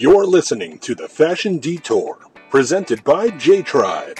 [0.00, 4.16] You're listening to the Fashion Detour, presented by J Tribe.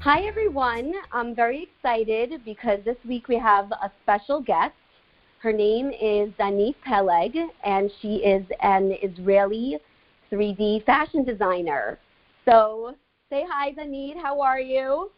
[0.00, 0.92] Hi, everyone.
[1.12, 4.74] I'm very excited because this week we have a special guest.
[5.38, 9.78] Her name is Danit Peleg, and she is an Israeli
[10.32, 12.00] 3D fashion designer.
[12.44, 12.96] So,
[13.30, 14.16] say hi, Danit.
[14.20, 15.10] How are you?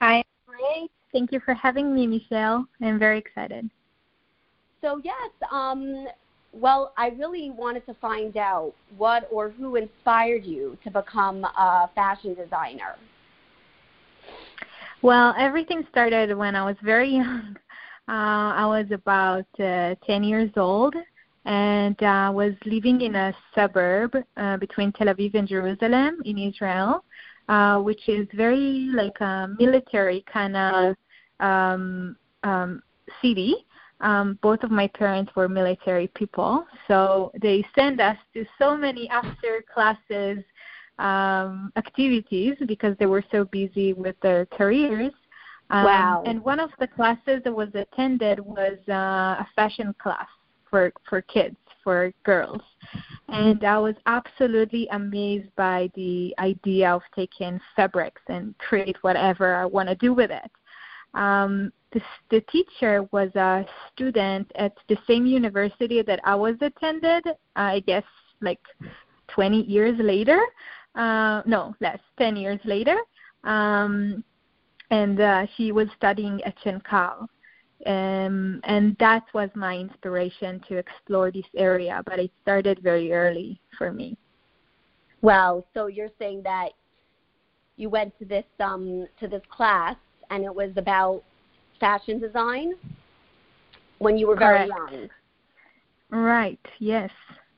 [0.00, 0.90] Hi, great.
[1.12, 2.66] Thank you for having me, Michelle.
[2.80, 3.68] I'm very excited.
[4.80, 6.06] So, yes, um,
[6.52, 11.90] well, I really wanted to find out what or who inspired you to become a
[11.94, 12.96] fashion designer.
[15.02, 17.56] Well, everything started when I was very young.
[18.08, 20.94] Uh, I was about uh, 10 years old
[21.44, 27.04] and uh, was living in a suburb uh, between Tel Aviv and Jerusalem in Israel,
[27.48, 30.96] uh, which is very like a military kind of
[31.40, 32.82] um, um,
[33.22, 33.54] city.
[34.00, 39.08] Um, both of my parents were military people, so they send us to so many
[39.10, 40.42] after classes
[40.98, 45.12] um, activities because they were so busy with their careers.
[45.68, 46.22] Um, wow.
[46.26, 50.28] And one of the classes that was attended was uh, a fashion class
[50.70, 52.62] for, for kids, for girls.
[53.28, 59.64] And I was absolutely amazed by the idea of taking fabrics and create whatever I
[59.66, 60.50] want to do with it.
[61.14, 67.24] Um, the, the teacher was a student at the same university that I was attended,
[67.56, 68.04] I guess
[68.40, 68.60] like
[69.28, 70.40] 20 years later
[70.94, 72.96] uh, no, less, 10 years later.
[73.44, 74.24] Um,
[74.90, 77.26] and uh, she was studying at Shenkar.
[77.86, 83.60] Um, and that was my inspiration to explore this area, but it started very early
[83.78, 84.18] for me.
[85.22, 86.70] Wow, so you're saying that
[87.76, 89.96] you went to this um, to this class
[90.30, 91.22] and it was about
[91.78, 92.74] fashion design
[93.98, 94.92] when you were very Correct.
[94.92, 95.08] young.
[96.10, 97.10] Right, yes.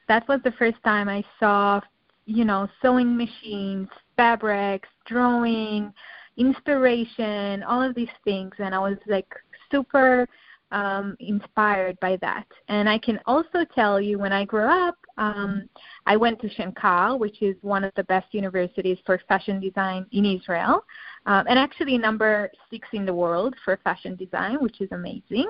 [0.09, 1.81] That was the first time I saw
[2.27, 5.93] you know, sewing machines, fabrics, drawing,
[6.37, 8.53] inspiration, all of these things.
[8.59, 9.29] And I was like
[9.73, 10.29] super
[10.71, 12.47] um, inspired by that.
[12.69, 15.69] And I can also tell you when I grew up, um,
[16.07, 20.25] I went to Shenkar, which is one of the best universities for fashion design in
[20.25, 20.85] Israel,
[21.27, 25.49] um, and actually number six in the world for fashion design, which is amazing.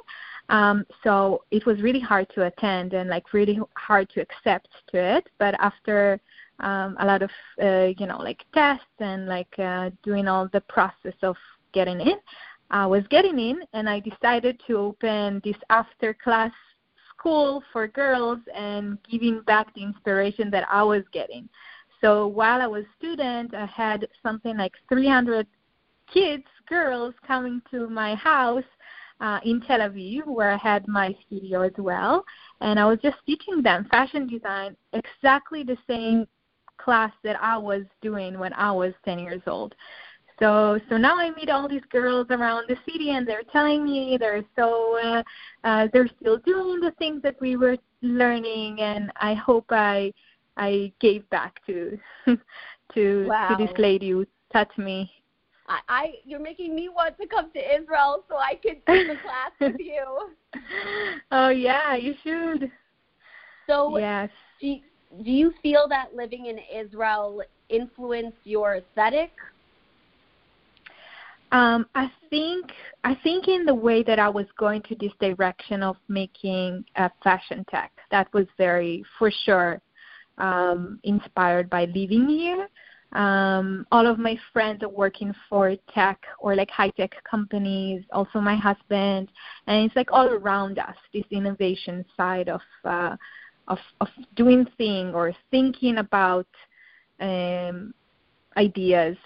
[0.48, 4.98] Um, so it was really hard to attend and like really hard to accept to
[4.98, 5.28] it.
[5.38, 6.20] But after
[6.58, 7.30] um, a lot of
[7.62, 11.36] uh, you know like tests and like uh, doing all the process of
[11.72, 12.16] getting in.
[12.72, 16.50] I was getting in, and I decided to open this after class
[17.10, 21.48] school for girls and giving back the inspiration that I was getting.
[22.00, 25.46] So while I was student, I had something like 300
[26.12, 28.64] kids, girls, coming to my house
[29.20, 32.24] uh, in Tel Aviv, where I had my studio as well,
[32.60, 36.26] and I was just teaching them fashion design, exactly the same
[36.78, 39.74] class that I was doing when I was 10 years old.
[40.42, 44.16] So so now I meet all these girls around the city, and they're telling me
[44.18, 45.22] they're so uh,
[45.62, 50.12] uh, they're still doing the things that we were learning, and I hope I
[50.56, 52.36] I gave back to to
[53.28, 53.48] Wow.
[53.50, 55.08] to this lady who taught me.
[55.68, 59.16] I, I you're making me want to come to Israel so I could take a
[59.16, 60.30] class with you.
[61.30, 62.70] Oh yeah, you should.
[63.68, 64.30] So Yes.
[64.60, 64.80] do you,
[65.24, 69.30] do you feel that living in Israel influenced your aesthetic?
[71.52, 72.72] Um, I think
[73.04, 77.10] I think in the way that I was going to this direction of making a
[77.22, 79.80] fashion tech, that was very for sure
[80.38, 82.68] um, inspired by living here.
[83.12, 88.02] Um, all of my friends are working for tech or like high tech companies.
[88.12, 89.28] Also, my husband,
[89.66, 93.14] and it's like all around us this innovation side of uh,
[93.68, 96.46] of of doing thing or thinking about
[97.20, 97.92] um,
[98.56, 99.18] ideas.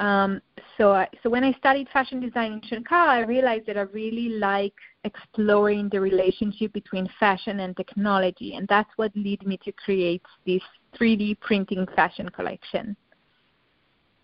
[0.00, 0.40] Um,
[0.78, 4.30] so, I, so when I studied fashion design in Shenkar, I realized that I really
[4.30, 4.72] like
[5.04, 10.62] exploring the relationship between fashion and technology, and that's what led me to create this
[10.98, 12.96] 3D printing fashion collection.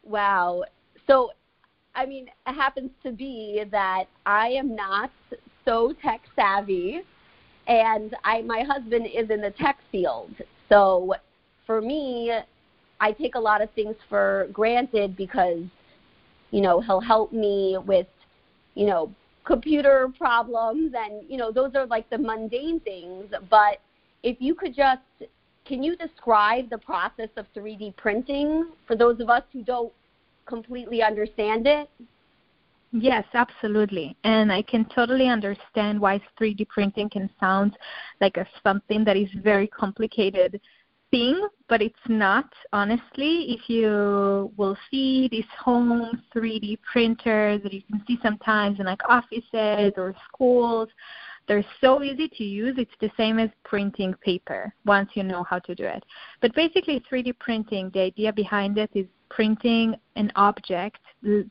[0.02, 0.64] Wow.
[1.06, 1.32] So,
[1.94, 5.10] I mean, it happens to be that I am not
[5.66, 7.02] so tech savvy,
[7.66, 10.30] and I my husband is in the tech field.
[10.70, 11.16] So,
[11.66, 12.32] for me,
[13.00, 15.62] I take a lot of things for granted because,
[16.50, 18.06] you know, he'll help me with,
[18.74, 19.12] you know,
[19.44, 23.26] computer problems, and you know, those are like the mundane things.
[23.48, 23.80] But
[24.22, 25.02] if you could just
[25.66, 29.92] can you describe the process of 3D printing for those of us who don't
[30.46, 31.90] completely understand it?
[32.92, 34.16] Yes, absolutely.
[34.22, 37.76] And I can totally understand why 3D printing can sound
[38.20, 40.60] like a, something that is very complicated
[41.10, 43.56] thing, but it's not, honestly.
[43.56, 49.00] If you will see these home 3D printers that you can see sometimes in like
[49.08, 50.88] offices or schools,
[51.48, 52.74] they're so easy to use.
[52.76, 56.04] It's the same as printing paper once you know how to do it.
[56.40, 60.98] But basically, 3D printing, the idea behind it is printing an object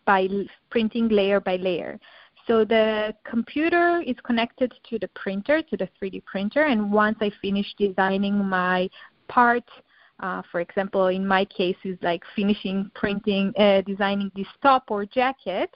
[0.05, 0.27] by
[0.69, 1.99] printing layer by layer.
[2.47, 7.31] So the computer is connected to the printer, to the 3D printer, and once I
[7.41, 8.87] finish designing my
[9.27, 9.63] part,
[10.19, 15.05] uh, for example, in my case, is like finishing printing, uh, designing this top or
[15.05, 15.69] jacket,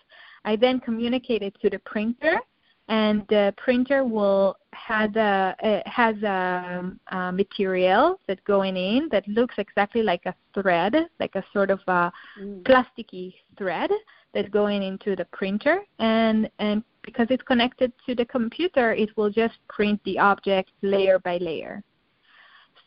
[0.46, 2.40] I then communicate it to the printer,
[2.88, 9.28] and the printer will has a uh, has a, a material that going in that
[9.28, 12.64] looks exactly like a thread, like a sort of a mm.
[12.64, 13.92] plasticky thread
[14.34, 19.30] that going into the printer, and and because it's connected to the computer, it will
[19.30, 21.84] just print the object layer by layer.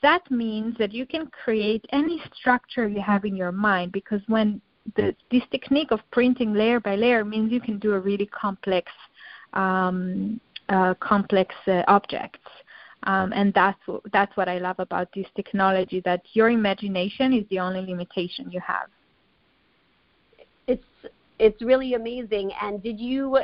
[0.03, 4.61] That means that you can create any structure you have in your mind because when
[4.97, 8.91] the, this technique of printing layer by layer means you can do a really complex
[9.53, 12.41] um, uh, complex uh, objects.
[13.05, 13.81] Um, and that's
[14.13, 16.01] that's what I love about this technology.
[16.05, 18.89] That your imagination is the only limitation you have.
[20.69, 20.85] It's
[21.39, 22.53] it's really amazing.
[22.61, 23.39] And did you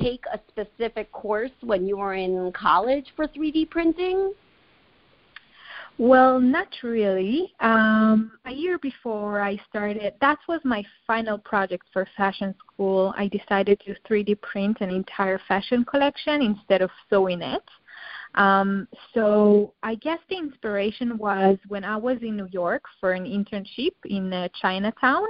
[0.00, 4.32] take a specific course when you were in college for 3D printing?
[5.98, 7.52] Well, not really.
[7.58, 13.12] Um, a year before I started, that was my final project for fashion school.
[13.16, 17.64] I decided to 3D print an entire fashion collection instead of sewing it.
[18.36, 23.24] Um, so I guess the inspiration was when I was in New York for an
[23.24, 25.24] internship in uh, Chinatown.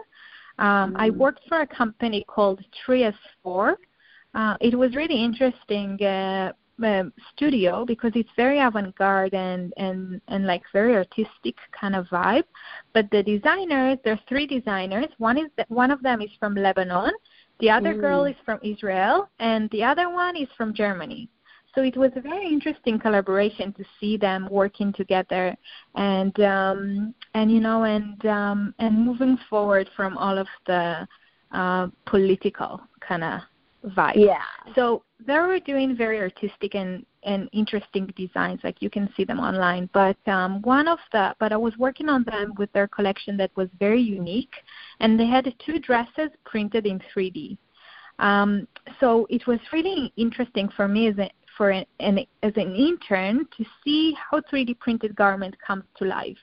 [0.58, 0.96] Um, mm.
[0.96, 3.78] I worked for a company called Trias 4.
[4.34, 10.46] Uh, it was really interesting uh, um, studio because it's very avant-garde and and and
[10.46, 12.44] like very artistic kind of vibe.
[12.92, 15.08] But the designers, there are three designers.
[15.18, 17.12] One is one of them is from Lebanon,
[17.60, 18.00] the other mm.
[18.00, 21.28] girl is from Israel, and the other one is from Germany.
[21.74, 25.56] So it was a very interesting collaboration to see them working together
[25.94, 31.06] and um, and you know and um, and moving forward from all of the
[31.52, 33.40] uh, political kind of
[33.84, 34.16] vibe.
[34.16, 34.42] Yeah.
[34.74, 39.40] So they were doing very artistic and and interesting designs like you can see them
[39.40, 43.36] online but um one of the but i was working on them with their collection
[43.36, 44.54] that was very unique
[45.00, 47.58] and they had two dresses printed in 3d
[48.20, 48.68] um
[49.00, 53.44] so it was really interesting for me as a for an, an as an intern
[53.56, 56.38] to see how 3d printed garment comes to life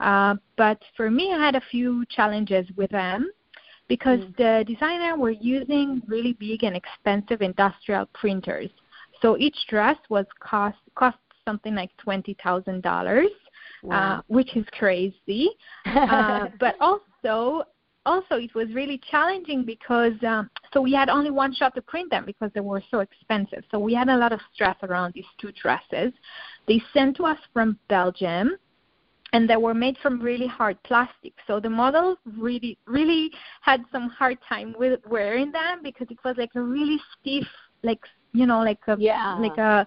[0.00, 3.30] uh, but for me i had a few challenges with them
[3.88, 4.36] because mm.
[4.36, 8.70] the designer were using really big and expensive industrial printers.
[9.22, 13.30] So each dress was cost cost something like twenty thousand uh, dollars,
[14.28, 15.50] which is crazy.
[15.86, 17.64] uh, but also
[18.04, 22.10] also it was really challenging because um, so we had only one shot to print
[22.10, 23.64] them because they were so expensive.
[23.70, 26.12] So we had a lot of stress around these two dresses.
[26.68, 28.56] They sent to us from Belgium
[29.36, 31.34] and they were made from really hard plastic.
[31.46, 33.30] So the model really, really
[33.60, 37.46] had some hard time with wearing them because it was like a really stiff,
[37.82, 38.00] like
[38.32, 39.36] you know, like a yeah.
[39.38, 39.86] like a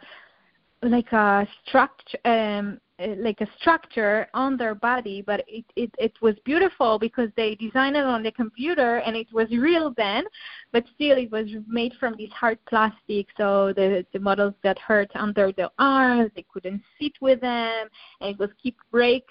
[0.82, 2.80] like a structure um
[3.18, 7.96] like a structure on their body but it, it it was beautiful because they designed
[7.96, 10.24] it on the computer and it was real then
[10.72, 13.28] but still it was made from this hard plastic.
[13.38, 17.88] So the the models got hurt under the arms they couldn't sit with them
[18.22, 19.26] and it was keep break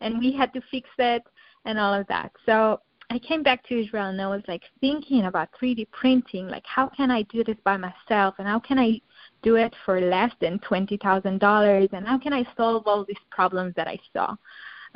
[0.00, 1.22] and we had to fix it
[1.64, 2.32] and all of that.
[2.44, 2.80] So
[3.10, 6.88] I came back to Israel and I was like thinking about 3D printing, like how
[6.88, 9.00] can I do this by myself and how can I
[9.44, 13.86] do it for less than $20,000 and how can I solve all these problems that
[13.86, 14.34] I saw?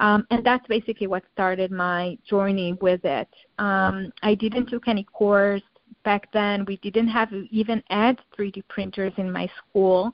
[0.01, 3.29] Um, and that's basically what started my journey with it.
[3.59, 5.63] Um, I didn't took any course
[6.05, 6.65] back then.
[6.65, 10.13] We didn't have even add 3D printers in my school.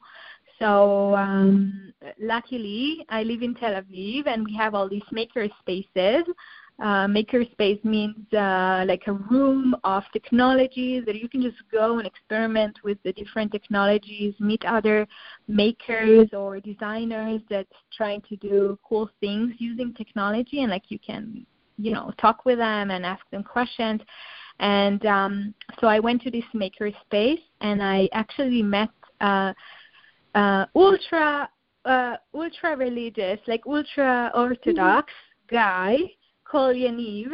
[0.58, 6.24] So um, luckily, I live in Tel Aviv, and we have all these maker spaces
[6.80, 12.06] uh, makerspace means uh, like a room of technologies that you can just go and
[12.06, 15.06] experiment with the different technologies, meet other
[15.46, 21.46] makers or designers that's trying to do cool things using technology, and like you can,
[21.78, 24.00] you know, talk with them and ask them questions.
[24.58, 28.90] And um, so I went to this makerspace, and I actually met
[29.20, 29.52] uh,
[30.34, 31.48] uh, ultra
[31.84, 35.54] uh, ultra religious, like ultra orthodox mm-hmm.
[35.54, 35.98] guy
[36.54, 37.32] called Yaniv,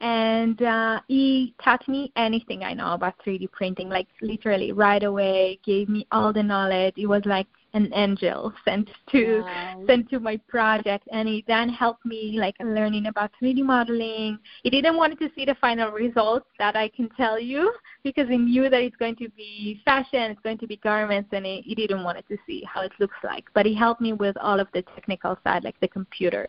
[0.00, 5.58] and uh, he taught me anything I know about 3D printing, like literally right away.
[5.64, 6.94] Gave me all the knowledge.
[6.96, 9.82] It was like an angel sent to wow.
[9.88, 14.38] sent to my project, and he then helped me like learning about 3D modeling.
[14.62, 17.72] He didn't want to see the final results that I can tell you
[18.04, 21.44] because he knew that it's going to be fashion, it's going to be garments, and
[21.44, 23.46] he, he didn't want to see how it looks like.
[23.52, 26.46] But he helped me with all of the technical side, like the computer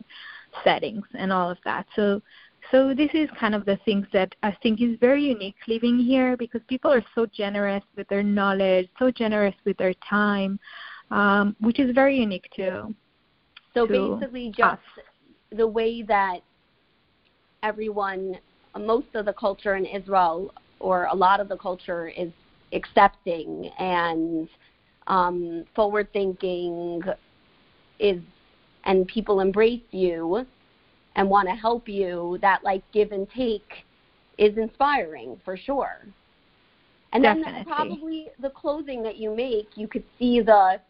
[0.64, 1.86] settings and all of that.
[1.96, 2.20] So
[2.70, 6.36] so this is kind of the things that I think is very unique living here
[6.36, 10.58] because people are so generous with their knowledge, so generous with their time,
[11.10, 12.94] um, which is very unique too.
[13.74, 15.04] So to basically, just us.
[15.50, 16.38] the way that
[17.62, 18.38] everyone,
[18.78, 22.30] most of the culture in Israel, or a lot of the culture, is
[22.72, 24.48] accepting and
[25.08, 27.02] um, forward thinking,
[27.98, 28.20] is
[28.84, 30.46] and people embrace you
[31.16, 33.84] and want to help you, that like give and take
[34.38, 36.06] is inspiring for sure.
[37.12, 37.52] And Definitely.
[37.52, 40.80] then probably the clothing that you make, you could see the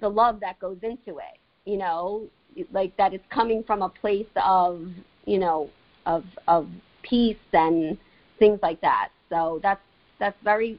[0.00, 1.38] the love that goes into it.
[1.64, 2.28] You know,
[2.72, 4.88] like that it's coming from a place of
[5.24, 5.68] you know
[6.06, 6.68] of of
[7.02, 7.98] peace and
[8.38, 9.08] things like that.
[9.28, 9.80] So that's
[10.20, 10.78] that's very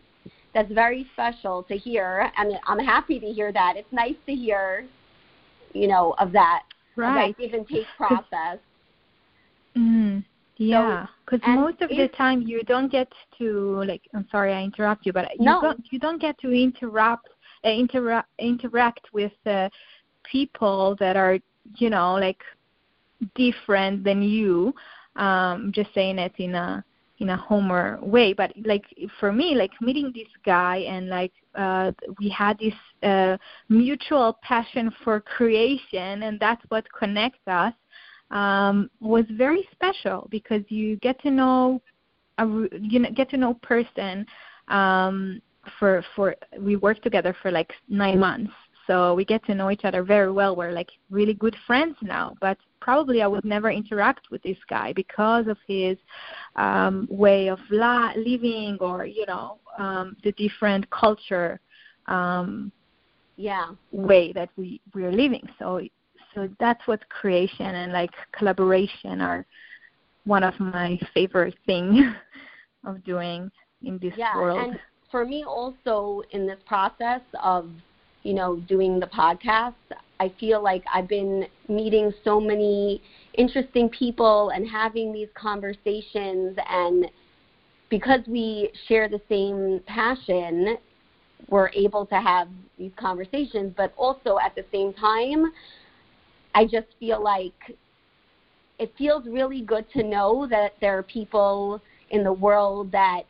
[0.53, 3.73] that's very special to hear, and I'm happy to hear that.
[3.75, 4.85] It's nice to hear,
[5.73, 6.63] you know, of that,
[6.95, 7.29] right.
[7.29, 8.59] of that give and take process.
[9.77, 10.25] Mm,
[10.57, 13.07] yeah, because so, most of the time you don't get
[13.37, 14.01] to like.
[14.13, 15.61] I'm sorry, I interrupt you, but you no.
[15.61, 17.29] don't you don't get to interrupt
[17.63, 19.69] uh, interact interact with uh,
[20.29, 21.37] people that are
[21.77, 22.41] you know like
[23.35, 24.73] different than you.
[25.15, 26.83] Um, just saying it in a
[27.19, 28.85] in a Homer way, but like
[29.19, 32.73] for me, like meeting this guy and like uh, we had this
[33.03, 37.73] uh, mutual passion for creation, and that's what connects us
[38.31, 41.81] um, was very special because you get to know
[42.37, 42.45] a
[42.81, 44.25] you know, get to know person
[44.69, 45.41] um,
[45.77, 48.53] for for we worked together for like nine months
[48.89, 50.55] so we get to know each other very well.
[50.55, 54.93] We're like really good friends now but probably i would never interact with this guy
[54.93, 55.97] because of his
[56.55, 61.59] um way of la- living or you know um the different culture
[62.07, 62.71] um
[63.39, 63.69] yeah.
[63.91, 65.47] way that we we're living.
[65.57, 65.81] So
[66.35, 69.45] so that's what creation and like collaboration are
[70.25, 72.03] one of my favorite things
[72.85, 73.49] of doing
[73.81, 74.71] in this yeah, world.
[74.71, 74.79] And
[75.09, 77.69] for me also in this process of,
[78.23, 79.73] you know, doing the podcast,
[80.19, 83.01] I feel like I've been meeting so many
[83.35, 87.09] interesting people and having these conversations and
[87.89, 90.77] because we share the same passion,
[91.49, 92.47] we're able to have
[92.77, 95.51] these conversations, but also at the same time,
[96.53, 97.77] I just feel like
[98.77, 103.23] it feels really good to know that there are people in the world that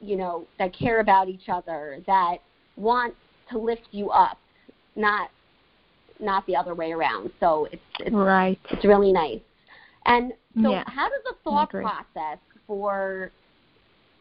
[0.00, 2.38] you know that care about each other that
[2.76, 3.14] want
[3.50, 4.38] to lift you up
[4.96, 5.30] not
[6.20, 9.40] not the other way around so it's it's right it's really nice
[10.06, 10.32] and
[10.62, 10.84] so yeah.
[10.86, 13.30] how does the thought process for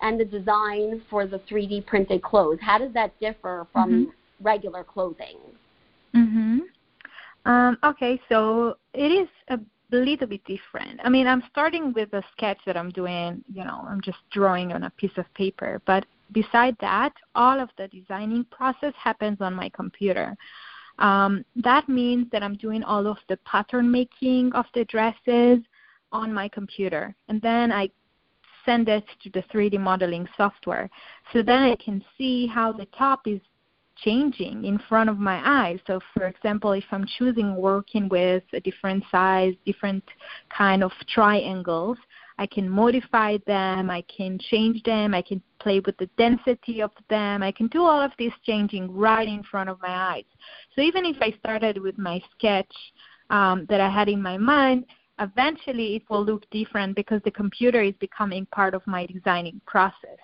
[0.01, 4.43] and the design for the 3D printed clothes how does that differ from mm-hmm.
[4.43, 5.37] regular clothing
[6.15, 6.59] mhm
[7.45, 9.59] um, okay, so it is a
[9.91, 10.99] little bit different.
[11.03, 14.71] I mean, I'm starting with a sketch that I'm doing, you know, I'm just drawing
[14.71, 15.81] on a piece of paper.
[15.85, 20.35] But beside that, all of the designing process happens on my computer.
[20.99, 25.59] Um, that means that I'm doing all of the pattern making of the dresses
[26.11, 27.15] on my computer.
[27.27, 27.89] And then I
[28.65, 30.89] send it to the 3D modeling software.
[31.31, 33.41] So then I can see how the top is
[33.97, 35.79] changing in front of my eyes.
[35.85, 40.03] So, for example, if I'm choosing working with a different size, different
[40.55, 41.97] kind of triangles,
[42.37, 46.91] I can modify them, I can change them, I can play with the density of
[47.09, 50.25] them, I can do all of this changing right in front of my eyes.
[50.75, 52.73] So even if I started with my sketch
[53.29, 54.85] um, that I had in my mind,
[55.19, 60.19] eventually it will look different because the computer is becoming part of my designing process.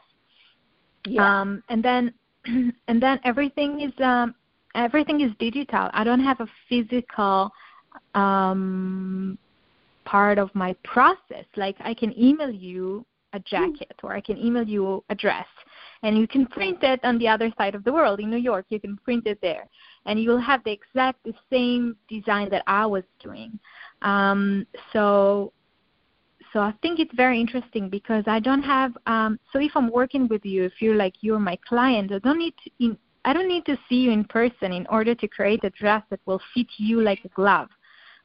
[1.08, 1.42] Yeah.
[1.42, 2.14] Um, and then
[2.88, 4.36] and then everything is um,
[4.76, 5.90] everything is digital.
[5.94, 7.52] I don't have a physical
[8.16, 9.38] um,
[10.10, 11.46] part of my process.
[11.56, 15.46] Like I can email you a jacket or I can email you a dress
[16.02, 18.66] and you can print it on the other side of the world in New York.
[18.70, 19.68] You can print it there
[20.08, 23.60] and you will have the exact the same design that I was doing.
[24.02, 25.54] Um, so
[26.54, 28.98] so I think it's very interesting because I don't have.
[29.06, 32.40] Um, so if I'm working with you, if you're like you're my client, I don't
[32.40, 32.86] need to.
[32.86, 36.02] In, I don't need to see you in person in order to create a dress
[36.10, 37.68] that will fit you like a glove,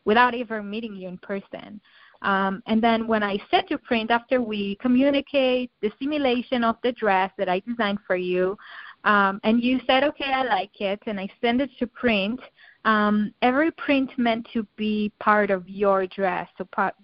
[0.04, 1.80] without ever meeting you in person.
[2.22, 6.92] Um, and then when I set to print, after we communicate the simulation of the
[6.92, 8.56] dress that I designed for you,
[9.04, 12.40] um, and you said, okay, I like it, and I send it to print,
[12.86, 16.94] um, every print meant to be part of your dress, so part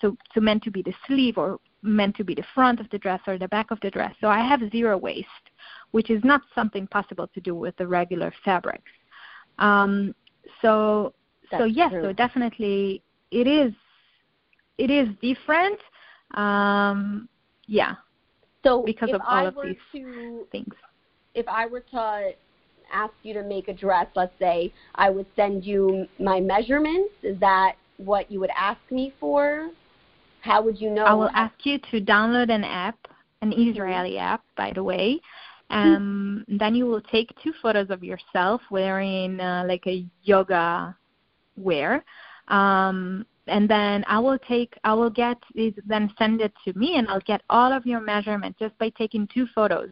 [0.00, 2.98] so so meant to be the sleeve or meant to be the front of the
[2.98, 4.14] dress or the back of the dress.
[4.20, 5.28] So I have zero waste,
[5.92, 8.90] which is not something possible to do with the regular fabrics.
[9.58, 10.14] Um,
[10.62, 11.14] so
[11.54, 12.02] That's so yes, true.
[12.02, 13.72] so definitely it is
[14.78, 15.78] it is different.
[16.34, 17.28] Um,
[17.66, 17.94] yeah,
[18.64, 20.74] So because if of all I of these to things.
[21.34, 22.32] if I were to
[22.92, 27.12] ask you to make a dress, let's say, I would send you my measurements.
[27.22, 29.70] Is that what you would ask me for?
[30.40, 31.04] How would you know?
[31.04, 32.98] I will ask you to download an app,
[33.42, 35.20] an Israeli app, by the way.
[35.70, 40.94] Um, then you will take two photos of yourself wearing uh, like a yoga
[41.56, 42.04] wear.
[42.48, 45.38] Um, and then I will take, I will get,
[45.86, 49.28] then send it to me, and I'll get all of your measurements just by taking
[49.32, 49.90] two photos.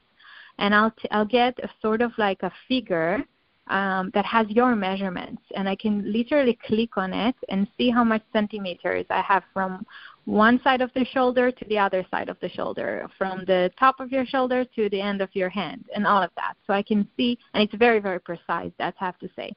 [0.59, 3.25] And I'll t- I'll get a sort of like a figure
[3.69, 8.05] um, that has your measurements, and I can literally click on it and see how
[8.05, 9.87] much centimeters I have from
[10.25, 14.01] one side of the shoulder to the other side of the shoulder, from the top
[14.01, 16.55] of your shoulder to the end of your hand, and all of that.
[16.67, 19.53] So I can see, and it's very, very precise, that's I have to say.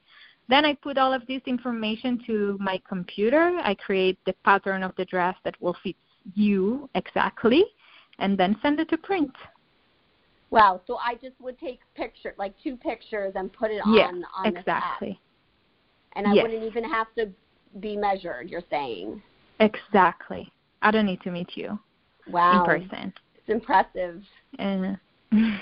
[0.48, 3.58] Then I put all of this information to my computer.
[3.62, 5.96] I create the pattern of the dress that will fit
[6.34, 7.64] you exactly,
[8.18, 9.30] and then send it to print.
[10.50, 10.80] Wow.
[10.86, 14.62] So I just would take picture, like two pictures, and put it on on this
[14.68, 15.20] app, exactly.
[16.14, 16.42] and I Yes.
[16.44, 17.30] wouldn't even have to
[17.80, 18.48] be measured.
[18.48, 19.20] You're saying?
[19.60, 20.50] Exactly.
[20.82, 21.78] I don't need to meet you
[22.28, 22.52] Wow.
[22.52, 23.12] in person.
[23.34, 24.22] It's impressive.
[24.58, 24.98] And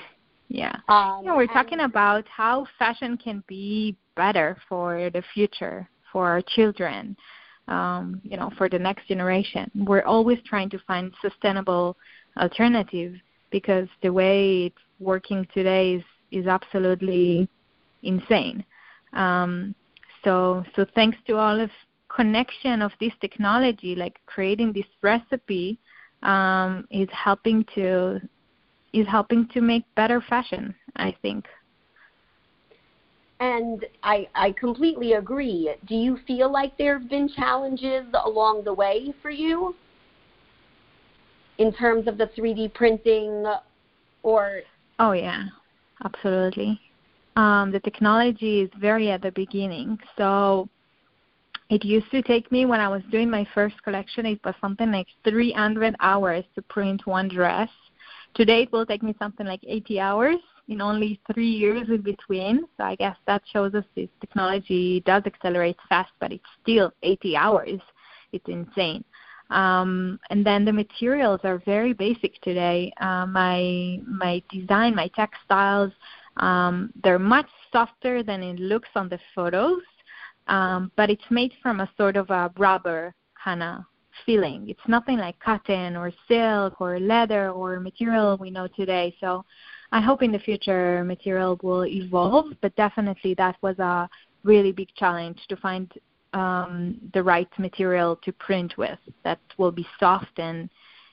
[0.55, 0.77] yeah.
[0.89, 6.29] Um, You know, we're talking about how fashion can be better for the future, for
[6.29, 7.17] our children,
[7.67, 9.69] um, you know, for the next generation.
[9.75, 11.97] We're always trying to find sustainable
[12.41, 13.19] alternatives
[13.51, 17.49] because the way it's working today is, is absolutely
[18.05, 18.65] insane.
[19.13, 19.75] Um,
[20.23, 21.71] so, so thanks to all of
[22.15, 25.81] connection of this technology, like creating this recipe,
[26.23, 28.21] um, is helping to
[28.95, 30.75] is helping to make better fashion.
[30.97, 31.45] I think.
[33.41, 35.75] And I, I completely agree.
[35.87, 39.75] Do you feel like there have been challenges along the way for you
[41.59, 43.45] in terms of the 3D printing
[44.23, 44.61] or
[44.99, 45.45] Oh yeah,
[46.05, 46.81] absolutely.
[47.37, 50.69] Um, the technology is very at the beginning, so
[51.69, 54.27] it used to take me when I was doing my first collection.
[54.27, 57.71] It was something like 300 hours to print one dress.
[58.35, 60.37] Today it will take me something like 80 hours
[60.69, 62.67] in only three years in between.
[62.77, 67.37] So I guess that shows us this technology does accelerate fast, but it's still 80
[67.37, 67.81] hours.
[68.33, 69.05] It's insane.
[69.51, 72.93] Um, and then the materials are very basic today.
[73.01, 75.93] Uh, my my design, my textiles,
[76.39, 79.83] um, they're much softer than it looks on the photos,
[80.49, 83.15] um, but it's made from a sort of a rubber
[83.47, 83.85] of
[84.27, 84.69] feeling.
[84.69, 89.15] It's nothing like cotton or silk or leather or material we know today.
[89.21, 89.45] So
[89.93, 94.09] I hope in the future material will evolve, but definitely that was a
[94.43, 95.93] really big challenge to find
[96.33, 100.69] um, the right material to print with that will be soft and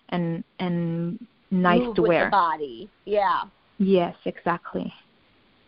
[0.09, 2.25] and and nice move to with wear.
[2.25, 2.89] the body?
[3.05, 3.43] Yeah.
[3.77, 4.91] Yes, exactly.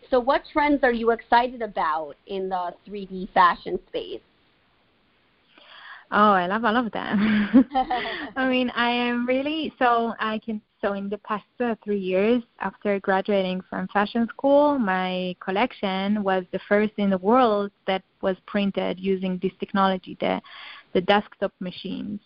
[0.10, 4.22] So what trends are you excited about in the 3D fashion space?
[6.16, 7.66] Oh, I love all of them.
[8.38, 12.44] I mean, I am really so I can so in the past uh, three years
[12.60, 18.36] after graduating from fashion school, my collection was the first in the world that was
[18.46, 20.40] printed using this technology, the
[20.94, 22.20] the desktop machines.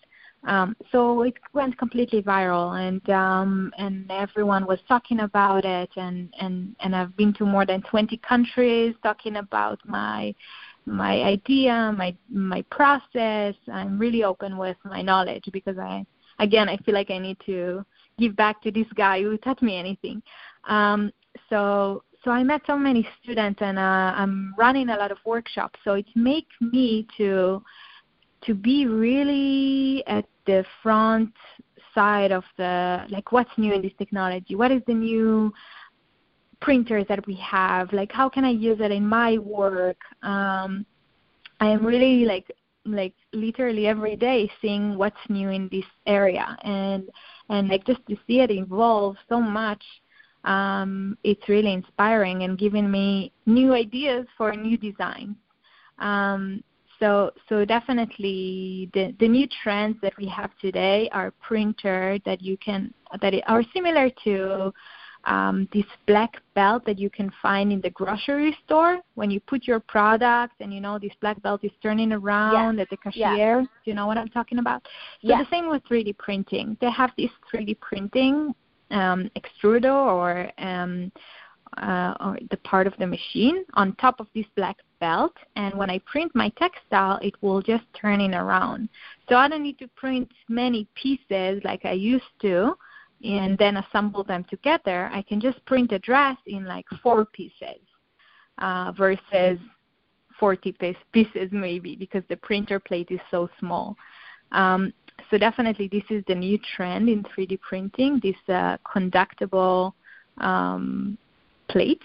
[0.45, 6.33] Um, so it went completely viral, and um, and everyone was talking about it, and
[6.39, 10.33] and and I've been to more than 20 countries talking about my
[10.87, 13.55] my idea, my my process.
[13.71, 16.05] I'm really open with my knowledge because I
[16.39, 17.85] again I feel like I need to
[18.17, 20.23] give back to this guy who taught me anything.
[20.67, 21.11] Um,
[21.49, 25.79] so so I met so many students and uh, I'm running a lot of workshops.
[25.83, 27.61] So it makes me to
[28.45, 31.33] to be really at the front
[31.93, 35.51] side of the like what's new in this technology, what is the new
[36.59, 39.97] printers that we have like how can i use it in my work?
[40.23, 40.85] Um
[41.59, 42.51] i am really like
[42.85, 46.57] like literally every day seeing what's new in this area.
[46.63, 47.09] And
[47.49, 49.83] and like just to see it evolve so much
[50.45, 55.35] um it's really inspiring and giving me new ideas for new designs.
[55.99, 56.63] Um
[56.99, 62.57] So so definitely the the new trends that we have today are printer that you
[62.57, 64.73] can that are similar to
[65.25, 69.67] um, this black belt that you can find in the grocery store when you put
[69.67, 72.83] your product and you know this black belt is turning around yes.
[72.83, 73.59] at the cashier.
[73.59, 73.67] Yes.
[73.83, 74.83] Do you know what I'm talking about?
[75.21, 75.45] So yes.
[75.45, 76.77] the same with 3D printing.
[76.79, 78.53] They have this 3D printing
[78.91, 81.11] um, extruder or um,
[81.75, 85.89] uh, or the part of the machine on top of this black belt and when
[85.89, 88.89] I print my textile it will just turn it around.
[89.27, 92.75] So I don't need to print many pieces like I used to
[93.23, 95.09] and then assemble them together.
[95.11, 97.81] I can just print a dress in like four pieces
[98.59, 99.59] uh, versus
[100.39, 100.75] 40
[101.11, 103.95] pieces maybe because the printer plate is so small.
[104.51, 104.93] Um,
[105.31, 109.95] so definitely this is the new trend in 3D printing, this uh, conductible
[110.37, 111.17] um,
[111.69, 112.03] plate,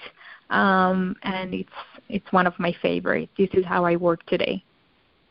[0.51, 1.71] um, and it's
[2.09, 3.33] it's one of my favorites.
[3.39, 4.63] This is how I work today.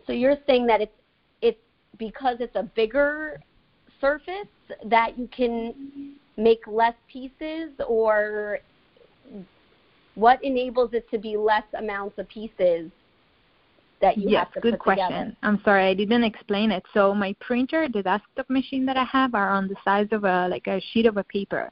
[0.08, 0.96] So you're saying that it's
[1.42, 1.60] it's
[1.98, 3.42] because it's a bigger
[4.02, 4.50] surface
[4.86, 8.60] that you can make less pieces, or
[10.16, 12.92] what enables it to be less amounts of pieces
[14.02, 14.72] that you yes, have to do.
[14.72, 15.08] good question.
[15.08, 15.38] together?
[15.44, 16.84] I'm sorry, I didn't explain it.
[16.94, 20.48] So my printer, the desktop machine that I have, are on the size of a
[20.50, 21.72] like a sheet of a paper.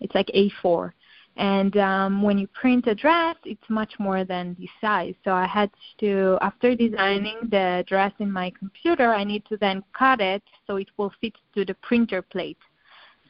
[0.00, 0.92] It's like A4.
[1.40, 5.14] And um, when you print a dress, it's much more than the size.
[5.24, 9.82] So I had to, after designing the dress in my computer, I need to then
[9.94, 12.58] cut it so it will fit to the printer plate.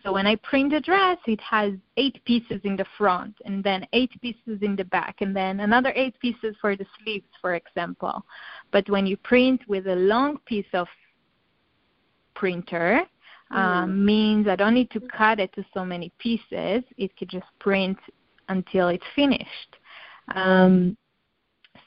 [0.02, 3.86] So when I print the dress, it has eight pieces in the front, and then
[3.92, 8.24] eight pieces in the back, and then another eight pieces for the sleeves, for example.
[8.72, 10.88] But when you print with a long piece of
[12.34, 13.02] printer,
[13.50, 14.04] um, mm.
[14.04, 16.84] means I don't need to cut it to so many pieces.
[16.96, 17.98] It could just print
[18.48, 19.76] until it's finished.
[20.34, 20.96] Um,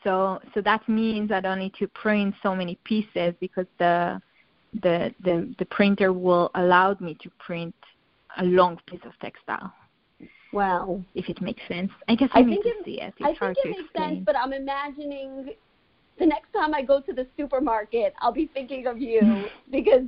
[0.03, 4.21] so so that means I don't need to print so many pieces because the
[4.81, 7.75] the the, the printer will allow me to print
[8.37, 9.71] a long piece of textile.
[10.51, 11.01] Wow.
[11.15, 11.91] If it makes sense.
[12.07, 13.13] I guess I, I need to see it.
[13.19, 14.09] It's I think it makes explain.
[14.15, 15.49] sense, but I'm imagining
[16.19, 20.03] the next time I go to the supermarket, I'll be thinking of you because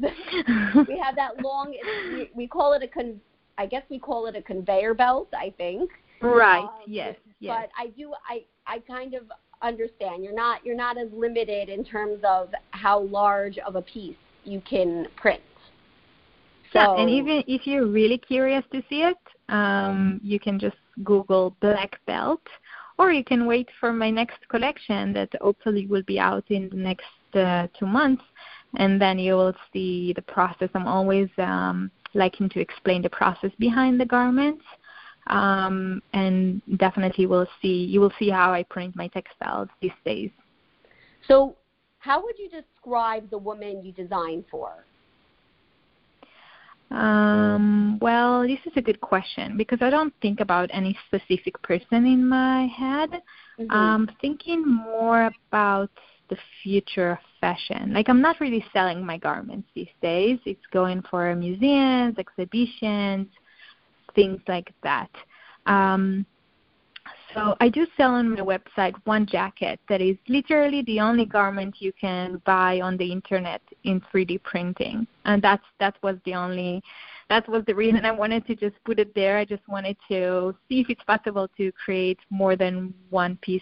[0.88, 1.76] we have that long.
[2.14, 3.20] We, we call it a con.
[3.58, 5.30] I guess we call it a conveyor belt.
[5.34, 5.90] I think.
[6.22, 6.64] Right.
[6.64, 7.16] Um, yes.
[7.40, 7.56] Yes.
[7.62, 8.14] But I do.
[8.30, 9.24] I I kind of
[9.62, 10.24] understand.
[10.24, 14.62] You're not you're not as limited in terms of how large of a piece you
[14.62, 15.42] can print.
[16.74, 19.18] So, yeah, and even if you're really curious to see it,
[19.50, 22.42] um, you can just Google black belt
[22.98, 26.76] or you can wait for my next collection that hopefully will be out in the
[26.76, 28.24] next uh, two months,
[28.78, 30.70] and then you will see the process.
[30.74, 34.64] I'm always um, liking to explain the process behind the garments,
[35.28, 40.32] um, and definitely will see you will see how I print my textiles these days.
[41.28, 41.56] So,
[42.00, 44.86] how would you describe the woman you design for?
[46.96, 52.06] Um, well, this is a good question because I don't think about any specific person
[52.06, 53.22] in my head.
[53.60, 53.72] Mm-hmm.
[53.72, 55.90] I'm thinking more about
[56.30, 57.94] the future of fashion.
[57.94, 60.40] Like I'm not really selling my garments these days.
[60.46, 63.28] It's going for museums, exhibitions,
[64.16, 65.12] things like that.
[65.66, 66.26] Um,
[67.36, 71.76] so I do sell on my website one jacket that is literally the only garment
[71.80, 76.82] you can buy on the internet in 3D printing, and that's that was the only
[77.30, 79.38] that was the reason I wanted to just put it there.
[79.38, 83.62] I just wanted to see if it's possible to create more than one piece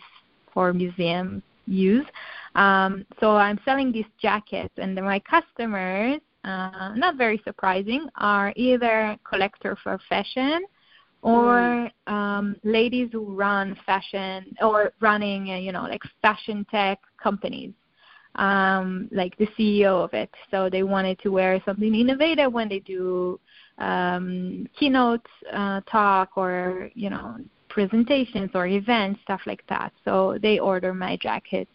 [0.54, 2.06] for museum use.
[2.56, 9.18] Um, so I'm selling these jackets, and my customers, uh, not very surprising, are either
[9.28, 10.64] collector for fashion
[11.24, 17.72] or um, ladies who run fashion or running, uh, you know, like fashion tech companies,
[18.36, 20.30] um, like the CEO of it.
[20.52, 23.40] So they wanted to wear something innovative when they do
[23.78, 27.38] um, keynote uh, talk or, you know,
[27.70, 29.94] presentations or events, stuff like that.
[30.04, 31.72] So they order my jackets.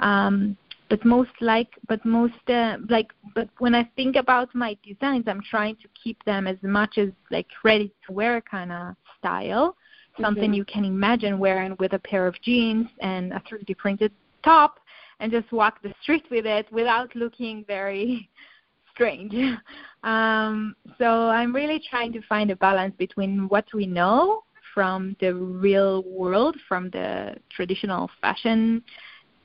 [0.00, 0.56] Um,
[0.92, 5.40] but most like but most uh, like but when i think about my designs i'm
[5.42, 9.74] trying to keep them as much as like ready to wear kind of style
[10.20, 10.60] something mm-hmm.
[10.60, 14.12] you can imagine wearing with a pair of jeans and a 3d printed
[14.44, 14.80] top
[15.20, 18.28] and just walk the street with it without looking very
[18.92, 19.32] strange
[20.02, 21.06] um, so
[21.38, 24.42] i'm really trying to find a balance between what we know
[24.74, 28.82] from the real world from the traditional fashion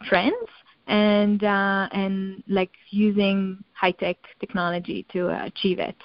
[0.04, 0.50] trends
[0.88, 5.96] and uh, and like using high tech technology to uh, achieve it.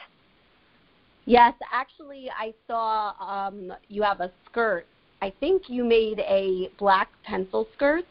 [1.25, 4.87] Yes, actually, I saw um, you have a skirt.
[5.21, 8.05] I think you made a black pencil skirt,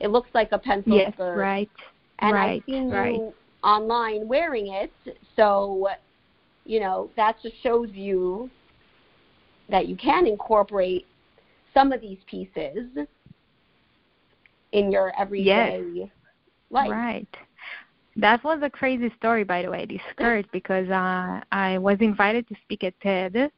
[0.00, 1.36] It looks like a pencil yes, skirt.
[1.36, 1.70] right.
[2.18, 3.14] And right, I've seen right.
[3.14, 4.92] you online wearing it,
[5.36, 5.88] so
[6.64, 8.50] you know that just shows you
[9.70, 11.06] that you can incorporate
[11.72, 12.88] some of these pieces
[14.72, 16.08] in your everyday Yes.
[16.70, 16.90] life.
[16.90, 17.36] Right.
[18.16, 22.48] That was a crazy story, by the way, this skirt, because uh, I was invited
[22.48, 23.50] to speak at TED.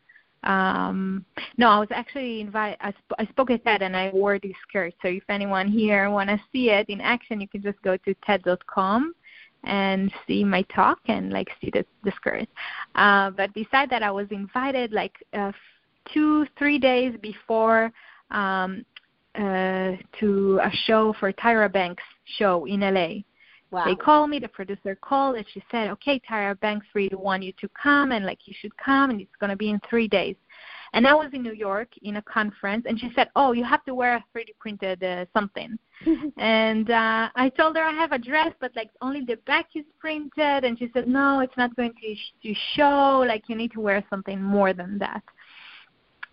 [0.43, 1.25] Um,
[1.59, 2.79] no, I was actually invited.
[2.81, 4.95] I, sp- I spoke at TED and I wore this skirt.
[5.03, 8.15] So if anyone here want to see it in action, you can just go to
[8.27, 9.15] TED.com
[9.65, 12.49] and see my talk and like see the, the skirt.
[12.95, 15.53] Uh, but beside that, I was invited like uh,
[16.13, 17.93] two, three days before
[18.31, 18.85] um,
[19.37, 22.03] uh, to a show for Tyra Banks
[22.39, 23.23] show in LA.
[23.71, 23.85] Wow.
[23.85, 27.53] They called me, the producer called and she said, Okay, Tyra Banks really want you
[27.61, 30.35] to come and like you should come and it's gonna be in three days.
[30.93, 33.85] And I was in New York in a conference and she said, Oh, you have
[33.85, 35.79] to wear a 3D printed uh, something.
[36.37, 39.85] and uh, I told her I have a dress, but like only the back is
[40.01, 40.65] printed.
[40.65, 43.25] And she said, No, it's not going to, sh- to show.
[43.27, 45.23] Like you need to wear something more than that.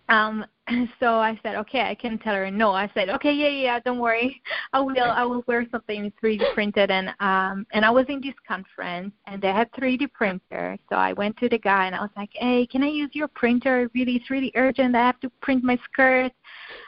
[0.08, 0.44] Um,
[1.00, 2.70] so I said, okay, I can tell her no.
[2.70, 4.40] I said, okay, yeah, yeah, don't worry,
[4.72, 6.90] I will, I will wear something 3D printed.
[6.90, 10.76] And um, and I was in this conference, and they had 3D printer.
[10.88, 13.28] So I went to the guy, and I was like, hey, can I use your
[13.28, 13.90] printer?
[13.94, 14.94] Really, it's really urgent.
[14.94, 16.32] I have to print my skirt.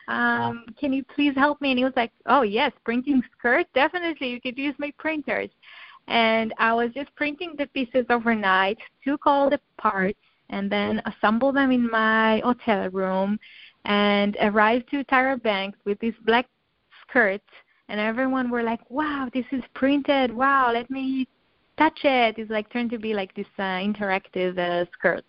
[0.09, 1.71] Um, can you please help me?
[1.71, 4.29] And he was like, oh yes, printing skirt, definitely.
[4.29, 5.51] You could use my printers.
[6.09, 10.19] And I was just printing the pieces overnight, took all the parts
[10.51, 13.39] and then assemble them in my hotel room
[13.85, 16.47] and arrived to Tyra Banks with this black
[17.03, 17.43] skirt
[17.89, 21.27] and everyone were like, Wow, this is printed, wow, let me
[21.81, 22.37] touch it.
[22.39, 25.25] It's like turned to be like this uh, interactive uh, skirt.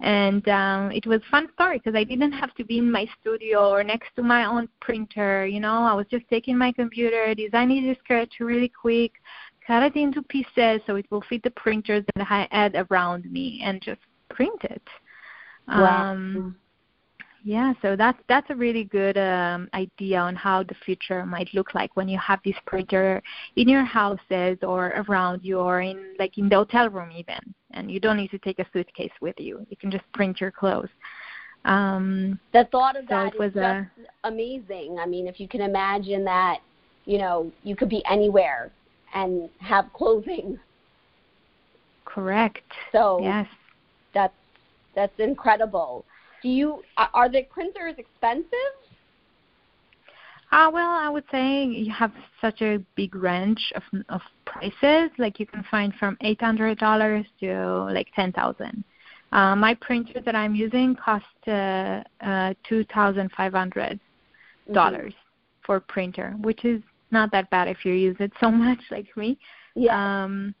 [0.00, 3.70] And um, it was fun story because I didn't have to be in my studio
[3.70, 5.46] or next to my own printer.
[5.46, 9.12] You know, I was just taking my computer, designing the skirt really quick,
[9.66, 13.62] cut it into pieces so it will fit the printers that I had around me,
[13.64, 14.82] and just print it.
[15.68, 16.10] Wow.
[16.10, 16.56] Um,
[17.46, 21.76] yeah, so that's that's a really good um, idea on how the future might look
[21.76, 23.22] like when you have this printer
[23.54, 27.38] in your houses or around you or in like in the hotel room even,
[27.70, 29.64] and you don't need to take a suitcase with you.
[29.70, 30.88] You can just print your clothes.
[31.64, 33.86] Um, the thought of so that was just a-
[34.24, 34.98] amazing.
[34.98, 36.58] I mean, if you can imagine that,
[37.04, 38.72] you know, you could be anywhere
[39.14, 40.58] and have clothing.
[42.06, 42.72] correct.
[42.90, 43.46] So Yes.
[44.12, 44.34] that's
[44.96, 46.04] that's incredible.
[46.46, 48.74] Do you are- the printers expensive?
[50.52, 55.10] Uh, well, I would say you have such a big range of of prices.
[55.18, 57.48] Like you can find from eight hundred dollars to
[57.98, 58.84] like ten thousand.
[59.32, 63.98] Uh, my printer that I'm using cost uh, uh, two thousand five hundred
[64.72, 65.14] dollars
[65.64, 66.80] for printer, which is
[67.10, 69.36] not that bad if you use it so much like me.
[69.74, 69.96] Yeah.
[69.98, 70.54] Um,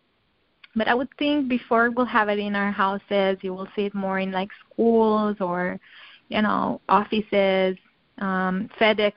[0.76, 3.94] but I would think before we'll have it in our houses, you will see it
[3.94, 5.80] more in like schools or,
[6.28, 7.78] you know, offices,
[8.18, 9.14] um, FedEx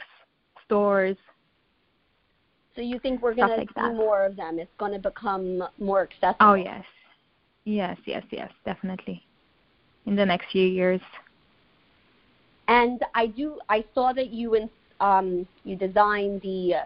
[0.65, 1.17] stores.
[2.75, 3.93] so you think we're going to like see that.
[3.93, 4.57] more of them?
[4.57, 6.35] It's going to become more accessible.
[6.39, 6.85] Oh yes,
[7.65, 9.21] yes, yes, yes, definitely.
[10.05, 11.01] In the next few years.
[12.69, 13.59] And I do.
[13.67, 14.69] I saw that you in,
[15.01, 16.85] um, you designed the